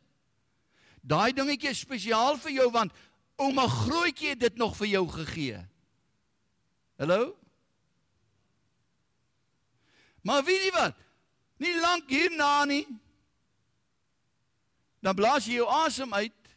Daai 1.00 1.32
dingetjie 1.32 1.70
is 1.70 1.78
spesiaal 1.78 2.36
vir 2.38 2.50
jou 2.50 2.70
want 2.70 2.92
ouma 3.36 3.66
grootjie 3.68 4.28
het 4.28 4.40
dit 4.40 4.56
nog 4.56 4.76
vir 4.76 4.86
jou 4.86 5.08
gegee. 5.08 5.66
Hallo? 6.96 7.41
Maar 10.22 10.44
weet 10.46 10.66
jy 10.66 10.72
wat? 10.74 10.98
Nie 11.62 11.74
lank 11.80 12.10
hierna 12.10 12.64
nie. 12.70 12.86
Dan 15.02 15.18
blaas 15.18 15.46
jy 15.46 15.58
jou 15.60 15.68
asem 15.82 16.14
uit 16.14 16.50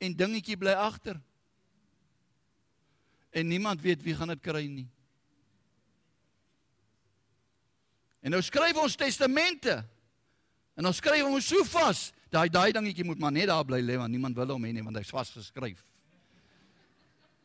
en 0.00 0.16
dingetjie 0.16 0.56
bly 0.60 0.74
agter. 0.76 1.20
En 3.36 3.48
niemand 3.48 3.84
weet 3.84 4.04
wie 4.04 4.16
gaan 4.16 4.32
dit 4.32 4.44
kry 4.44 4.64
nie. 4.68 4.88
En 8.24 8.32
nou 8.34 8.42
skryf 8.42 8.76
ons 8.80 8.96
testamente. 8.98 9.78
En 10.76 10.88
ons 10.88 11.00
skryf 11.00 11.24
hom 11.24 11.40
so 11.40 11.64
vas 11.72 12.10
Daai 12.32 12.48
daai 12.50 12.72
dingetjie 12.74 13.04
moet 13.06 13.20
maar 13.22 13.32
net 13.32 13.46
daar 13.48 13.64
bly 13.64 13.78
lê 13.80 13.96
want 13.96 14.10
niemand 14.10 14.36
wil 14.36 14.56
hom 14.56 14.64
hê 14.66 14.72
nie 14.74 14.82
want 14.84 14.98
hy's 14.98 15.12
vasgeskryf. 15.14 15.78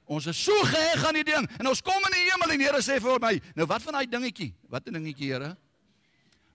Ons 0.06 0.28
is 0.28 0.44
so 0.44 0.54
geheg 0.68 1.04
aan 1.08 1.20
die 1.20 1.28
ding 1.28 1.48
en 1.60 1.68
ons 1.68 1.82
kom 1.82 2.08
in 2.10 2.16
die 2.16 2.26
hemel 2.30 2.54
en 2.54 2.60
die 2.60 2.68
Here 2.68 2.82
sê 2.84 3.00
vir 3.02 3.20
my, 3.22 3.36
nou 3.56 3.68
wat 3.70 3.84
van 3.86 4.00
daai 4.00 4.10
dingetjie? 4.10 4.54
Wat 4.70 4.88
'n 4.88 4.94
dingetjie, 4.94 5.32
Here? 5.32 5.58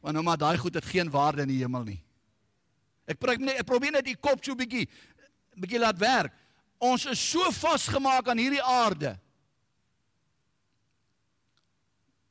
Want 0.00 0.14
nou 0.14 0.22
maar 0.22 0.38
daai 0.38 0.58
goed 0.58 0.74
het 0.74 0.84
geen 0.84 1.10
waarde 1.10 1.42
in 1.42 1.48
die 1.48 1.62
hemel 1.62 1.84
nie. 1.84 2.02
Ek 3.06 3.18
probeer 3.18 3.46
net 3.46 3.60
ek 3.60 3.66
probeer 3.66 3.92
net 3.92 4.04
die 4.04 4.16
kop 4.16 4.44
so 4.44 4.54
bietjie 4.54 4.88
bietjie 5.56 5.78
laat 5.78 5.98
werk. 5.98 6.32
Ons 6.78 7.06
is 7.06 7.30
so 7.30 7.50
vasgemaak 7.50 8.28
aan 8.28 8.38
hierdie 8.38 8.62
aarde. 8.62 9.18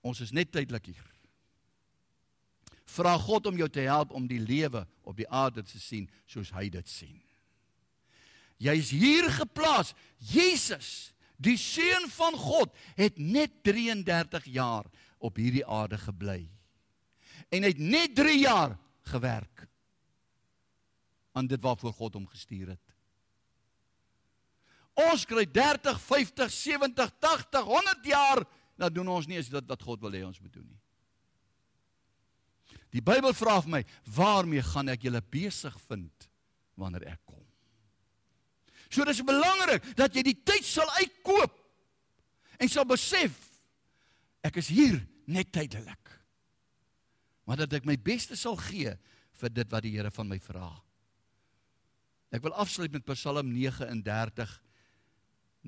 Ons 0.05 0.21
is 0.21 0.31
net 0.31 0.51
tydelik 0.51 0.85
hier. 0.85 1.05
Vra 2.85 3.17
God 3.17 3.49
om 3.49 3.57
jou 3.57 3.67
te 3.69 3.87
help 3.87 4.13
om 4.13 4.27
die 4.29 4.39
lewe 4.39 4.85
op 5.03 5.17
die 5.17 5.27
aarde 5.27 5.63
te 5.65 5.79
sien 5.81 6.05
soos 6.29 6.53
hy 6.53 6.69
dit 6.69 6.89
sien. 6.89 7.24
Jy's 8.61 8.91
hier 8.95 9.27
geplaas. 9.33 9.93
Jesus, 10.17 11.13
die 11.37 11.57
seun 11.59 12.07
van 12.15 12.37
God, 12.39 12.73
het 12.95 13.19
net 13.19 13.63
33 13.67 14.47
jaar 14.55 14.87
op 15.19 15.37
hierdie 15.41 15.65
aarde 15.65 15.99
gebly. 15.99 16.45
En 17.51 17.65
hy 17.65 17.71
het 17.73 17.81
net 17.81 18.15
3 18.17 18.39
jaar 18.39 18.77
gewerk 19.05 19.67
aan 21.35 21.47
dit 21.51 21.61
waarvoor 21.61 21.93
God 21.93 22.15
hom 22.15 22.27
gestuur 22.31 22.71
het. 22.73 22.81
Ons 24.95 25.25
kry 25.27 25.43
30, 25.51 25.99
50, 25.99 26.51
70, 26.51 27.11
80, 27.19 27.67
100 27.67 28.05
jaar, 28.07 28.45
dan 28.79 28.93
doen 28.93 29.11
ons 29.11 29.27
nie 29.27 29.39
as 29.41 29.51
dit 29.51 29.67
wat 29.67 29.83
God 29.83 29.99
wil 30.05 30.15
hê 30.15 30.23
ons 30.23 30.39
moet 30.39 30.53
doen 30.53 30.67
nie. 30.67 30.79
Die 32.95 33.03
Bybel 33.03 33.35
vra 33.35 33.57
vir 33.59 33.73
my, 33.73 33.81
waarmee 34.15 34.63
gaan 34.63 34.93
ek 34.93 35.03
julle 35.03 35.19
besig 35.19 35.75
vind 35.89 36.29
wanneer 36.79 37.03
ek 37.11 37.19
kom? 37.27 37.44
So 38.89 39.05
dis 39.07 39.23
belangrik 39.25 39.83
dat 39.97 40.15
jy 40.15 40.23
die 40.25 40.37
tyd 40.45 40.65
sal 40.65 40.89
uitkoop 40.99 41.55
en 42.61 42.71
sal 42.71 42.87
besef 42.87 43.35
ek 44.45 44.61
is 44.61 44.69
hier 44.71 44.99
net 45.25 45.51
tydelik. 45.53 46.11
Maar 47.45 47.65
dat 47.65 47.79
ek 47.79 47.87
my 47.89 47.97
beste 47.97 48.37
sal 48.37 48.57
gee 48.69 48.93
vir 49.35 49.53
dit 49.53 49.71
wat 49.71 49.85
die 49.85 49.93
Here 49.97 50.11
van 50.13 50.29
my 50.29 50.39
vra. 50.41 50.69
Ek 52.33 52.43
wil 52.43 52.55
afsluit 52.57 52.93
met 52.93 53.05
Psalm 53.13 53.51
39. 53.53 54.55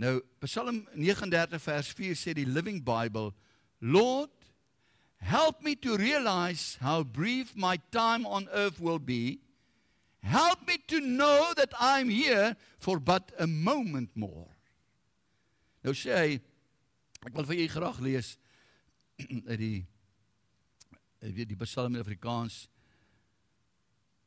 Nou 0.02 0.18
Psalm 0.46 0.82
39 0.94 1.62
vers 1.62 1.92
4 1.98 2.18
sê 2.18 2.34
die 2.38 2.48
Living 2.50 2.82
Bible, 2.86 3.32
Lord 3.82 4.34
Help 5.20 5.64
me 5.64 5.76
to 5.76 5.98
realize 5.98 6.78
how 6.80 7.04
brief 7.04 7.56
my 7.56 7.78
time 7.92 8.26
on 8.26 8.48
earth 8.54 8.80
will 8.80 9.00
be. 9.00 9.40
Help 10.28 10.68
me 10.68 10.78
to 10.92 11.00
know 11.00 11.54
that 11.56 11.72
I'm 11.80 12.10
here 12.10 12.56
for 12.80 13.00
but 13.00 13.32
a 13.40 13.48
moment 13.48 14.12
more. 14.16 14.52
Nou 15.84 15.96
sê 15.96 16.12
hy 16.16 16.32
ek 17.24 17.34
wil 17.36 17.48
vir 17.48 17.62
julle 17.62 17.72
graag 17.72 18.02
lees 18.04 18.34
uit 19.52 19.60
die 19.62 19.78
weet 21.24 21.50
die 21.50 21.60
Psalm 21.64 21.96
in 21.96 22.04
Afrikaans. 22.04 22.66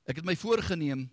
Ek 0.09 0.18
het 0.18 0.26
my 0.26 0.34
voorgenem 0.40 1.05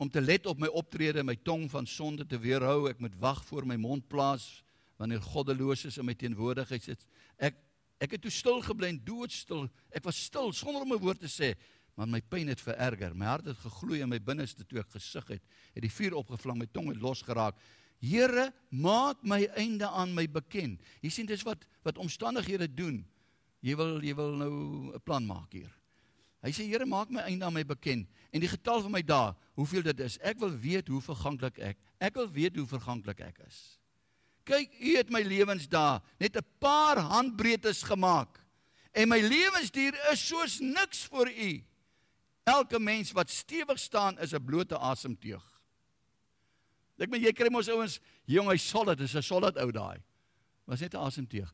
om 0.00 0.10
te 0.10 0.22
let 0.22 0.46
op 0.50 0.62
my 0.62 0.70
optrede, 0.70 1.22
my 1.26 1.36
tong 1.44 1.66
van 1.70 1.86
sonde 1.86 2.24
te 2.26 2.38
weerhou. 2.40 2.86
Ek 2.90 3.02
moet 3.02 3.18
wag 3.20 3.42
voor 3.50 3.66
my 3.68 3.76
mond 3.78 4.06
plaas 4.10 4.62
wanneer 5.02 5.22
goddeloses 5.22 5.98
in 5.98 6.06
my 6.06 6.14
teenwoordigheid 6.18 6.90
sit. 6.92 7.06
Ek 7.42 7.58
Ek 8.02 8.16
het 8.16 8.24
toe 8.24 8.32
stil 8.34 8.58
gebly 8.66 8.90
en 8.90 8.98
doodstil. 9.06 9.68
Ek 9.94 10.02
was 10.02 10.18
stil 10.26 10.50
sonder 10.56 10.82
om 10.82 10.92
'n 10.92 11.02
woord 11.04 11.20
te 11.22 11.30
sê, 11.30 11.54
maar 11.94 12.08
my 12.08 12.20
pyn 12.20 12.48
het 12.48 12.60
vererger. 12.60 13.14
My 13.14 13.28
hart 13.28 13.50
het 13.50 13.58
gegloei 13.60 14.00
in 14.00 14.08
my 14.08 14.18
binneste 14.22 14.64
toe 14.64 14.80
ek 14.80 14.94
gesug 14.96 15.28
het. 15.34 15.42
Het 15.74 15.84
die 15.84 15.92
vuur 15.92 16.16
opgevlam, 16.22 16.62
my 16.62 16.68
tong 16.72 16.88
het 16.88 17.00
losgeraak. 17.02 17.58
Here, 18.02 18.48
maak 18.70 19.20
my 19.22 19.44
einde 19.60 19.86
aan 19.86 20.14
my 20.16 20.24
bekend. 20.26 20.80
Jy 21.04 21.10
sien 21.12 21.28
dis 21.28 21.44
wat 21.46 21.66
wat 21.86 22.00
omstandighede 22.02 22.66
doen. 22.70 23.02
Jy 23.62 23.76
wil 23.78 24.02
jy 24.02 24.14
wil 24.18 24.34
nou 24.38 24.52
'n 24.94 25.00
plan 25.04 25.26
maak 25.26 25.52
hier. 25.52 25.70
Hy 26.42 26.50
sê 26.50 26.66
Here, 26.66 26.86
maak 26.86 27.10
my 27.10 27.20
einde 27.20 27.44
aan 27.44 27.54
my 27.54 27.64
bekend 27.64 28.08
en 28.32 28.40
die 28.40 28.48
getal 28.48 28.80
van 28.82 28.90
my 28.90 29.02
dae, 29.02 29.34
hoeveel 29.54 29.82
dit 29.82 30.00
is. 30.00 30.18
Ek 30.18 30.38
wil 30.40 30.50
weet 30.50 30.88
hoe 30.88 31.00
verganklik 31.00 31.58
ek. 31.58 31.78
Ek 32.00 32.14
wil 32.14 32.30
weet 32.32 32.56
hoe 32.56 32.66
verganklik 32.66 33.20
ek 33.20 33.38
is. 33.46 33.78
Kyk, 34.44 34.72
u 34.80 34.96
het 34.96 35.10
my 35.10 35.22
lewensdae 35.22 36.00
net 36.18 36.36
'n 36.36 36.46
paar 36.58 36.98
handbreedtes 36.98 37.82
gemaak. 37.82 38.40
En 38.92 39.08
my 39.08 39.20
lewensduur 39.20 39.94
is 40.12 40.26
soos 40.26 40.60
niks 40.60 41.06
vir 41.06 41.28
u. 41.28 41.64
Elke 42.42 42.78
mens 42.78 43.12
wat 43.12 43.30
stewig 43.30 43.78
staan 43.78 44.18
is 44.18 44.32
'n 44.32 44.44
blote 44.44 44.78
asemteug. 44.78 45.44
Ek 46.98 47.10
meen 47.10 47.22
jy 47.22 47.32
kry 47.32 47.48
mos 47.50 47.68
ouens, 47.68 48.00
jong, 48.24 48.48
hy 48.48 48.56
solid, 48.56 49.00
is 49.00 49.14
'n 49.14 49.22
solid 49.22 49.56
ou 49.58 49.70
daai. 49.70 50.02
Was 50.66 50.80
net 50.80 50.94
'n 50.94 50.98
asemteug. 50.98 51.52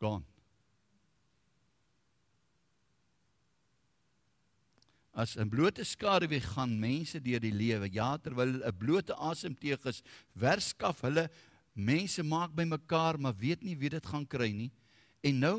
Gaan. 0.00 0.24
As 5.12 5.36
'n 5.36 5.48
blote 5.48 5.84
skaduwee 5.84 6.40
gaan 6.40 6.78
mense 6.78 7.20
deur 7.20 7.40
die 7.40 7.52
lewe, 7.52 7.92
ja, 7.92 8.16
terwyl 8.16 8.62
'n 8.64 8.76
blote 8.76 9.14
asemteug 9.14 9.84
is, 9.86 10.02
werskaf 10.32 11.00
hulle 11.00 11.30
Mense 11.78 12.24
maak 12.26 12.56
by 12.58 12.64
mekaar, 12.66 13.20
maar 13.22 13.36
weet 13.38 13.62
nie 13.62 13.76
wie 13.78 13.90
dit 13.92 14.06
gaan 14.10 14.26
kry 14.26 14.50
nie. 14.50 14.70
En 15.22 15.38
nou, 15.38 15.56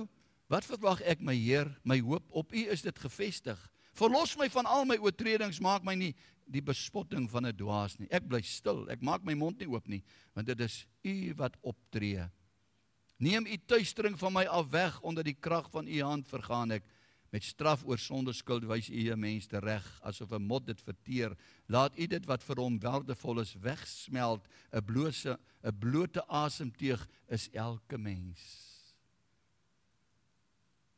wat 0.51 0.67
verwag 0.67 0.99
ek 1.07 1.21
my 1.23 1.35
Heer? 1.37 1.69
My 1.87 2.01
hoop 2.03 2.25
op 2.35 2.51
U 2.51 2.63
is 2.73 2.83
dit 2.83 2.99
gefestig. 2.99 3.59
Verlos 3.99 4.37
my 4.39 4.47
van 4.49 4.65
al 4.65 4.85
my 4.87 4.95
oortredings, 4.97 5.59
maak 5.59 5.83
my 5.83 5.95
nie 5.99 6.13
die 6.49 6.63
bespotting 6.65 7.27
van 7.29 7.45
'n 7.45 7.55
dwaas 7.55 7.99
nie. 7.99 8.07
Ek 8.11 8.27
bly 8.27 8.41
stil. 8.41 8.89
Ek 8.89 9.01
maak 9.01 9.23
my 9.23 9.33
mond 9.33 9.59
nie 9.59 9.67
oop 9.67 9.87
nie, 9.87 10.03
want 10.33 10.47
dit 10.47 10.59
is 10.59 10.85
U 11.03 11.33
wat 11.35 11.57
optree. 11.61 12.29
Neem 13.19 13.45
U 13.45 13.57
tuistering 13.67 14.17
van 14.17 14.33
my 14.33 14.45
af 14.45 14.69
weg 14.71 15.01
onder 15.01 15.23
die 15.23 15.35
krag 15.35 15.69
van 15.71 15.87
U 15.87 16.01
hand 16.01 16.27
vergaan 16.27 16.71
ek. 16.71 16.83
Met 17.29 17.43
straf 17.43 17.83
oor 17.85 17.99
sonde 18.01 18.33
skuld 18.33 18.65
wys 18.65 18.89
u 18.89 19.11
'n 19.11 19.19
mens 19.19 19.47
te 19.47 19.59
reg 19.59 19.85
asof 20.01 20.31
'n 20.31 20.41
mot 20.41 20.65
dit 20.65 20.81
verteer. 20.81 21.37
Laat 21.67 21.99
u 21.99 22.07
dit 22.07 22.25
wat 22.25 22.43
vir 22.43 22.55
hom 22.55 22.79
waardevol 22.79 23.39
is 23.39 23.53
wegsmelt. 23.53 24.47
'n 24.73 24.85
Blose 24.85 25.37
'n 25.63 25.77
blote 25.79 26.27
asemteug 26.27 27.07
is 27.27 27.49
elke 27.51 27.97
mens. 27.97 28.67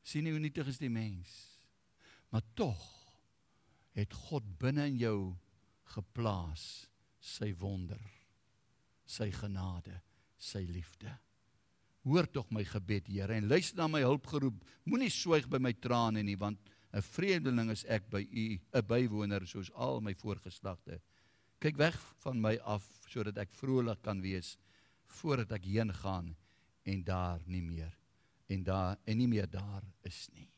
sien 0.04 0.26
hoe 0.26 0.40
nietig 0.40 0.68
is 0.68 0.78
die 0.78 0.90
mens. 0.90 1.51
Maar 2.32 2.44
tog 2.56 2.82
het 3.98 4.14
God 4.28 4.46
binne 4.60 4.88
in 4.88 4.98
jou 5.02 5.18
geplaas 5.92 6.88
sy 7.22 7.52
wonder, 7.60 8.02
sy 9.06 9.28
genade, 9.36 9.98
sy 10.40 10.64
liefde. 10.66 11.12
Hoor 12.08 12.26
tog 12.32 12.48
my 12.50 12.64
gebed, 12.66 13.12
Here, 13.12 13.36
en 13.36 13.50
luister 13.52 13.78
na 13.78 13.90
my 13.92 14.02
hulpgeroep. 14.02 14.64
Moenie 14.90 15.12
swyg 15.14 15.46
by 15.52 15.60
my 15.62 15.74
trane 15.78 16.24
nie, 16.24 16.38
want 16.40 16.58
'n 16.92 17.02
vreemdeling 17.02 17.70
is 17.72 17.86
ek 17.86 18.10
by 18.10 18.22
U, 18.24 18.60
'n 18.74 18.88
bywoner 18.88 19.46
soos 19.48 19.72
al 19.76 20.02
my 20.02 20.14
voorgeslagte. 20.14 21.02
Kyk 21.60 21.78
weg 21.78 21.98
van 22.24 22.42
my 22.42 22.58
af 22.66 22.84
sodat 23.08 23.38
ek 23.38 23.54
vrolik 23.54 24.02
kan 24.02 24.22
wees 24.22 24.58
voordat 25.06 25.52
ek 25.52 25.66
heen 25.66 25.94
gaan 25.94 26.36
en 26.84 27.04
daar 27.04 27.42
nie 27.46 27.62
meer 27.62 27.94
en 28.48 28.64
daar 28.64 28.98
en 29.06 29.18
nie 29.18 29.28
meer 29.28 29.50
daar 29.50 29.84
is 30.04 30.30
nie. 30.34 30.50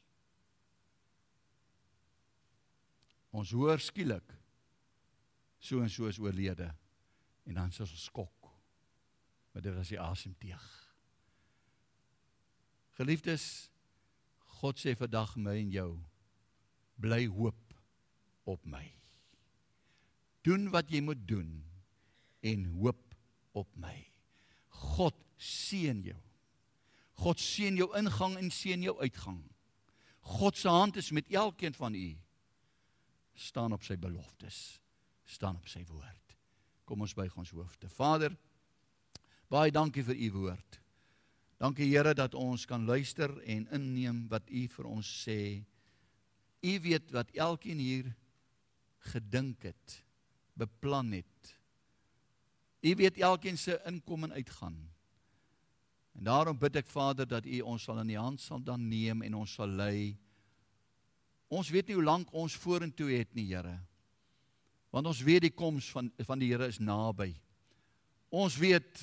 Ons 3.33 3.51
hoor 3.57 3.81
skielik 3.81 4.29
so 5.63 5.81
en 5.81 5.89
so 5.89 6.09
is 6.11 6.19
oorlede 6.21 6.69
en 7.47 7.57
dan 7.57 7.71
is 7.73 7.81
ons 7.83 8.03
skok. 8.05 8.49
Maar 9.53 9.65
dit 9.65 9.75
was 9.75 9.91
die 9.91 9.99
asemteug. 10.01 10.65
Geliefdes, 12.97 13.69
God 14.61 14.79
sê 14.79 14.93
vandag 14.97 15.35
my 15.41 15.55
en 15.59 15.71
jou 15.73 15.91
bly 17.01 17.25
hoop 17.27 17.73
op 18.49 18.65
my. 18.69 18.83
Doen 20.45 20.69
wat 20.73 20.91
jy 20.91 21.01
moet 21.03 21.21
doen 21.27 21.49
en 22.43 22.65
hoop 22.77 23.15
op 23.57 23.69
my. 23.79 23.95
God 24.93 25.17
seën 25.39 26.03
jou. 26.05 26.19
God 27.23 27.39
seën 27.39 27.77
jou 27.77 27.89
ingang 27.97 28.37
en 28.39 28.51
seën 28.51 28.83
jou 28.83 28.95
uitgang. 29.01 29.41
God 30.39 30.57
se 30.57 30.71
hand 30.71 30.97
is 30.99 31.11
met 31.11 31.29
elkeen 31.31 31.75
van 31.77 31.95
u. 31.95 32.11
staan 33.33 33.73
op 33.73 33.83
sy 33.83 33.97
beloftes, 33.97 34.79
staan 35.23 35.57
op 35.57 35.67
sy 35.67 35.83
woord. 35.89 36.37
Kom 36.85 37.01
ons 37.01 37.15
buig 37.15 37.35
ons 37.37 37.53
hoofde. 37.55 37.89
Vader, 37.89 38.35
baie 39.49 39.71
dankie 39.71 40.03
vir 40.03 40.19
u 40.19 40.31
woord. 40.37 40.83
Dankie 41.63 41.87
Here 41.87 42.11
dat 42.11 42.33
ons 42.35 42.65
kan 42.67 42.83
luister 42.83 43.31
en 43.47 43.67
inneem 43.71 44.25
wat 44.27 44.49
U 44.51 44.65
vir 44.67 44.87
ons 44.89 45.07
sê. 45.07 45.63
U 46.59 46.73
weet 46.83 47.11
wat 47.15 47.31
elkeen 47.39 47.79
hier 47.79 48.09
gedink 49.13 49.63
het, 49.69 49.99
beplan 50.59 51.13
het. 51.15 51.53
U 52.83 52.95
weet 52.99 53.21
elkeen 53.23 53.57
se 53.57 53.77
inkom 53.87 54.27
en 54.27 54.35
uitgaan. 54.35 54.75
En 56.19 56.27
daarom 56.27 56.59
bid 56.59 56.81
ek 56.83 56.91
Vader 56.91 57.27
dat 57.27 57.47
U 57.47 57.61
ons 57.61 57.87
sal 57.87 58.01
in 58.03 58.11
die 58.11 58.19
hand 58.19 58.43
sal 58.43 58.59
dan 58.59 58.83
neem 58.89 59.23
en 59.23 59.39
ons 59.45 59.55
sal 59.55 59.71
lei. 59.71 60.17
Ons 61.53 61.69
weet 61.69 61.89
nie 61.89 61.97
hoe 61.97 62.05
lank 62.05 62.31
ons 62.33 62.55
vorentoe 62.57 63.11
het 63.13 63.33
nie, 63.37 63.51
Here. 63.51 63.77
Want 64.93 65.09
ons 65.09 65.21
weet 65.25 65.47
die 65.47 65.53
koms 65.53 65.89
van 65.93 66.11
van 66.25 66.41
die 66.41 66.51
Here 66.51 66.69
is 66.69 66.81
naby. 66.81 67.31
Ons 68.33 68.57
weet 68.61 69.01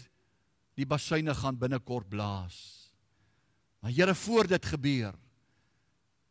die 0.79 0.87
basuine 0.89 1.35
gaan 1.37 1.59
binnekort 1.59 2.09
blaas. 2.11 2.59
Maar 3.81 3.95
Here, 3.95 4.15
voor 4.15 4.51
dit 4.51 4.71
gebeur, 4.73 5.15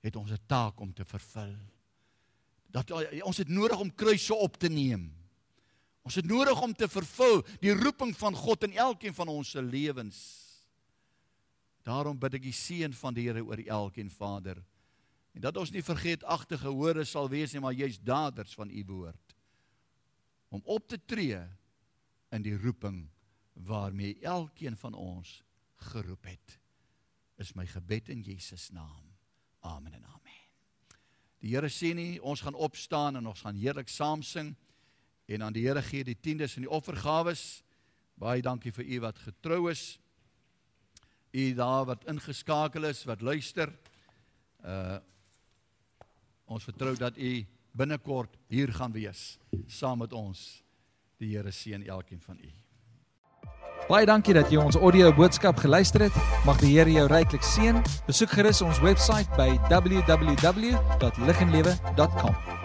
het 0.04 0.16
ons 0.16 0.32
'n 0.32 0.46
taak 0.48 0.80
om 0.80 0.94
te 0.94 1.06
vervul. 1.06 1.56
Dat 2.72 2.92
ons 3.24 3.38
het 3.38 3.50
nodig 3.50 3.80
om 3.80 3.96
kruise 3.96 4.36
op 4.36 4.58
te 4.58 4.70
neem. 4.70 5.12
Ons 6.02 6.16
het 6.16 6.26
nodig 6.26 6.62
om 6.62 6.74
te 6.74 6.88
vervul 6.88 7.44
die 7.60 7.74
roeping 7.74 8.16
van 8.18 8.36
God 8.36 8.64
in 8.64 8.74
elkeen 8.74 9.14
van 9.14 9.28
ons 9.28 9.50
se 9.50 9.62
lewens. 9.62 10.18
Daarom 11.84 12.20
bid 12.20 12.34
ek 12.34 12.42
die 12.42 12.56
seën 12.56 12.94
van 12.94 13.14
die 13.14 13.28
Here 13.28 13.44
oor 13.44 13.58
elkeen 13.58 14.10
Vader. 14.10 14.64
En 15.34 15.42
dat 15.42 15.58
ons 15.58 15.72
nie 15.72 15.84
vergeetagtige 15.86 16.72
hore 16.74 17.06
sal 17.06 17.30
wees 17.30 17.54
nie, 17.54 17.62
maar 17.62 17.78
jy's 17.78 18.00
daders 18.02 18.56
van 18.58 18.70
u 18.70 18.84
woord. 18.88 19.36
Om 20.50 20.62
op 20.66 20.88
te 20.90 20.98
tree 21.06 21.42
in 22.34 22.46
die 22.46 22.58
roeping 22.58 23.04
waarmee 23.54 24.18
elkeen 24.22 24.78
van 24.78 24.94
ons 24.94 25.42
geroep 25.90 26.26
het. 26.26 26.58
Is 27.38 27.54
my 27.56 27.66
gebed 27.68 28.10
in 28.10 28.22
Jesus 28.26 28.70
naam. 28.70 29.06
Amen 29.60 29.94
en 29.94 30.06
amen. 30.06 30.44
Die 31.40 31.54
Here 31.54 31.70
sê 31.72 31.94
nie 31.96 32.20
ons 32.20 32.42
gaan 32.44 32.56
opstaan 32.56 33.16
en 33.16 33.30
ons 33.30 33.42
gaan 33.46 33.56
heerlik 33.56 33.90
saam 33.92 34.24
sing 34.24 34.56
en 35.30 35.44
aan 35.46 35.56
die 35.56 35.64
Here 35.68 35.82
gee 35.86 36.04
die 36.04 36.18
tiendes 36.20 36.58
en 36.58 36.66
die 36.66 36.72
offergawes. 36.72 37.62
Baie 38.20 38.44
dankie 38.44 38.74
vir 38.76 38.86
u 38.86 39.00
wat 39.06 39.20
getrou 39.24 39.70
is. 39.72 40.00
U 41.32 41.44
daar 41.54 41.86
wat 41.86 42.08
ingeskakel 42.10 42.90
is, 42.90 43.06
wat 43.08 43.22
luister. 43.22 43.72
Uh 44.66 45.00
ons 46.50 46.64
vertrou 46.64 46.96
dat 46.98 47.18
u 47.18 47.46
binnekort 47.72 48.38
hier 48.50 48.74
gaan 48.74 48.92
wees 48.92 49.38
saam 49.68 49.98
met 50.04 50.14
ons. 50.14 50.64
Die 51.20 51.36
Here 51.36 51.52
seën 51.52 51.84
elkeen 51.88 52.22
van 52.24 52.38
u. 52.40 52.50
Baie 53.90 54.06
dankie 54.06 54.34
dat 54.38 54.52
jy 54.54 54.60
ons 54.62 54.76
audio 54.78 55.10
boodskap 55.16 55.58
geluister 55.60 56.02
het. 56.08 56.16
Mag 56.46 56.58
die 56.62 56.78
Here 56.78 56.92
jou 56.94 57.08
ryklik 57.10 57.44
seën. 57.44 57.84
Besoek 58.08 58.30
gerus 58.38 58.62
ons 58.62 58.80
webwerf 58.86 59.28
by 59.38 59.50
www.liginlewe.com. 59.72 62.59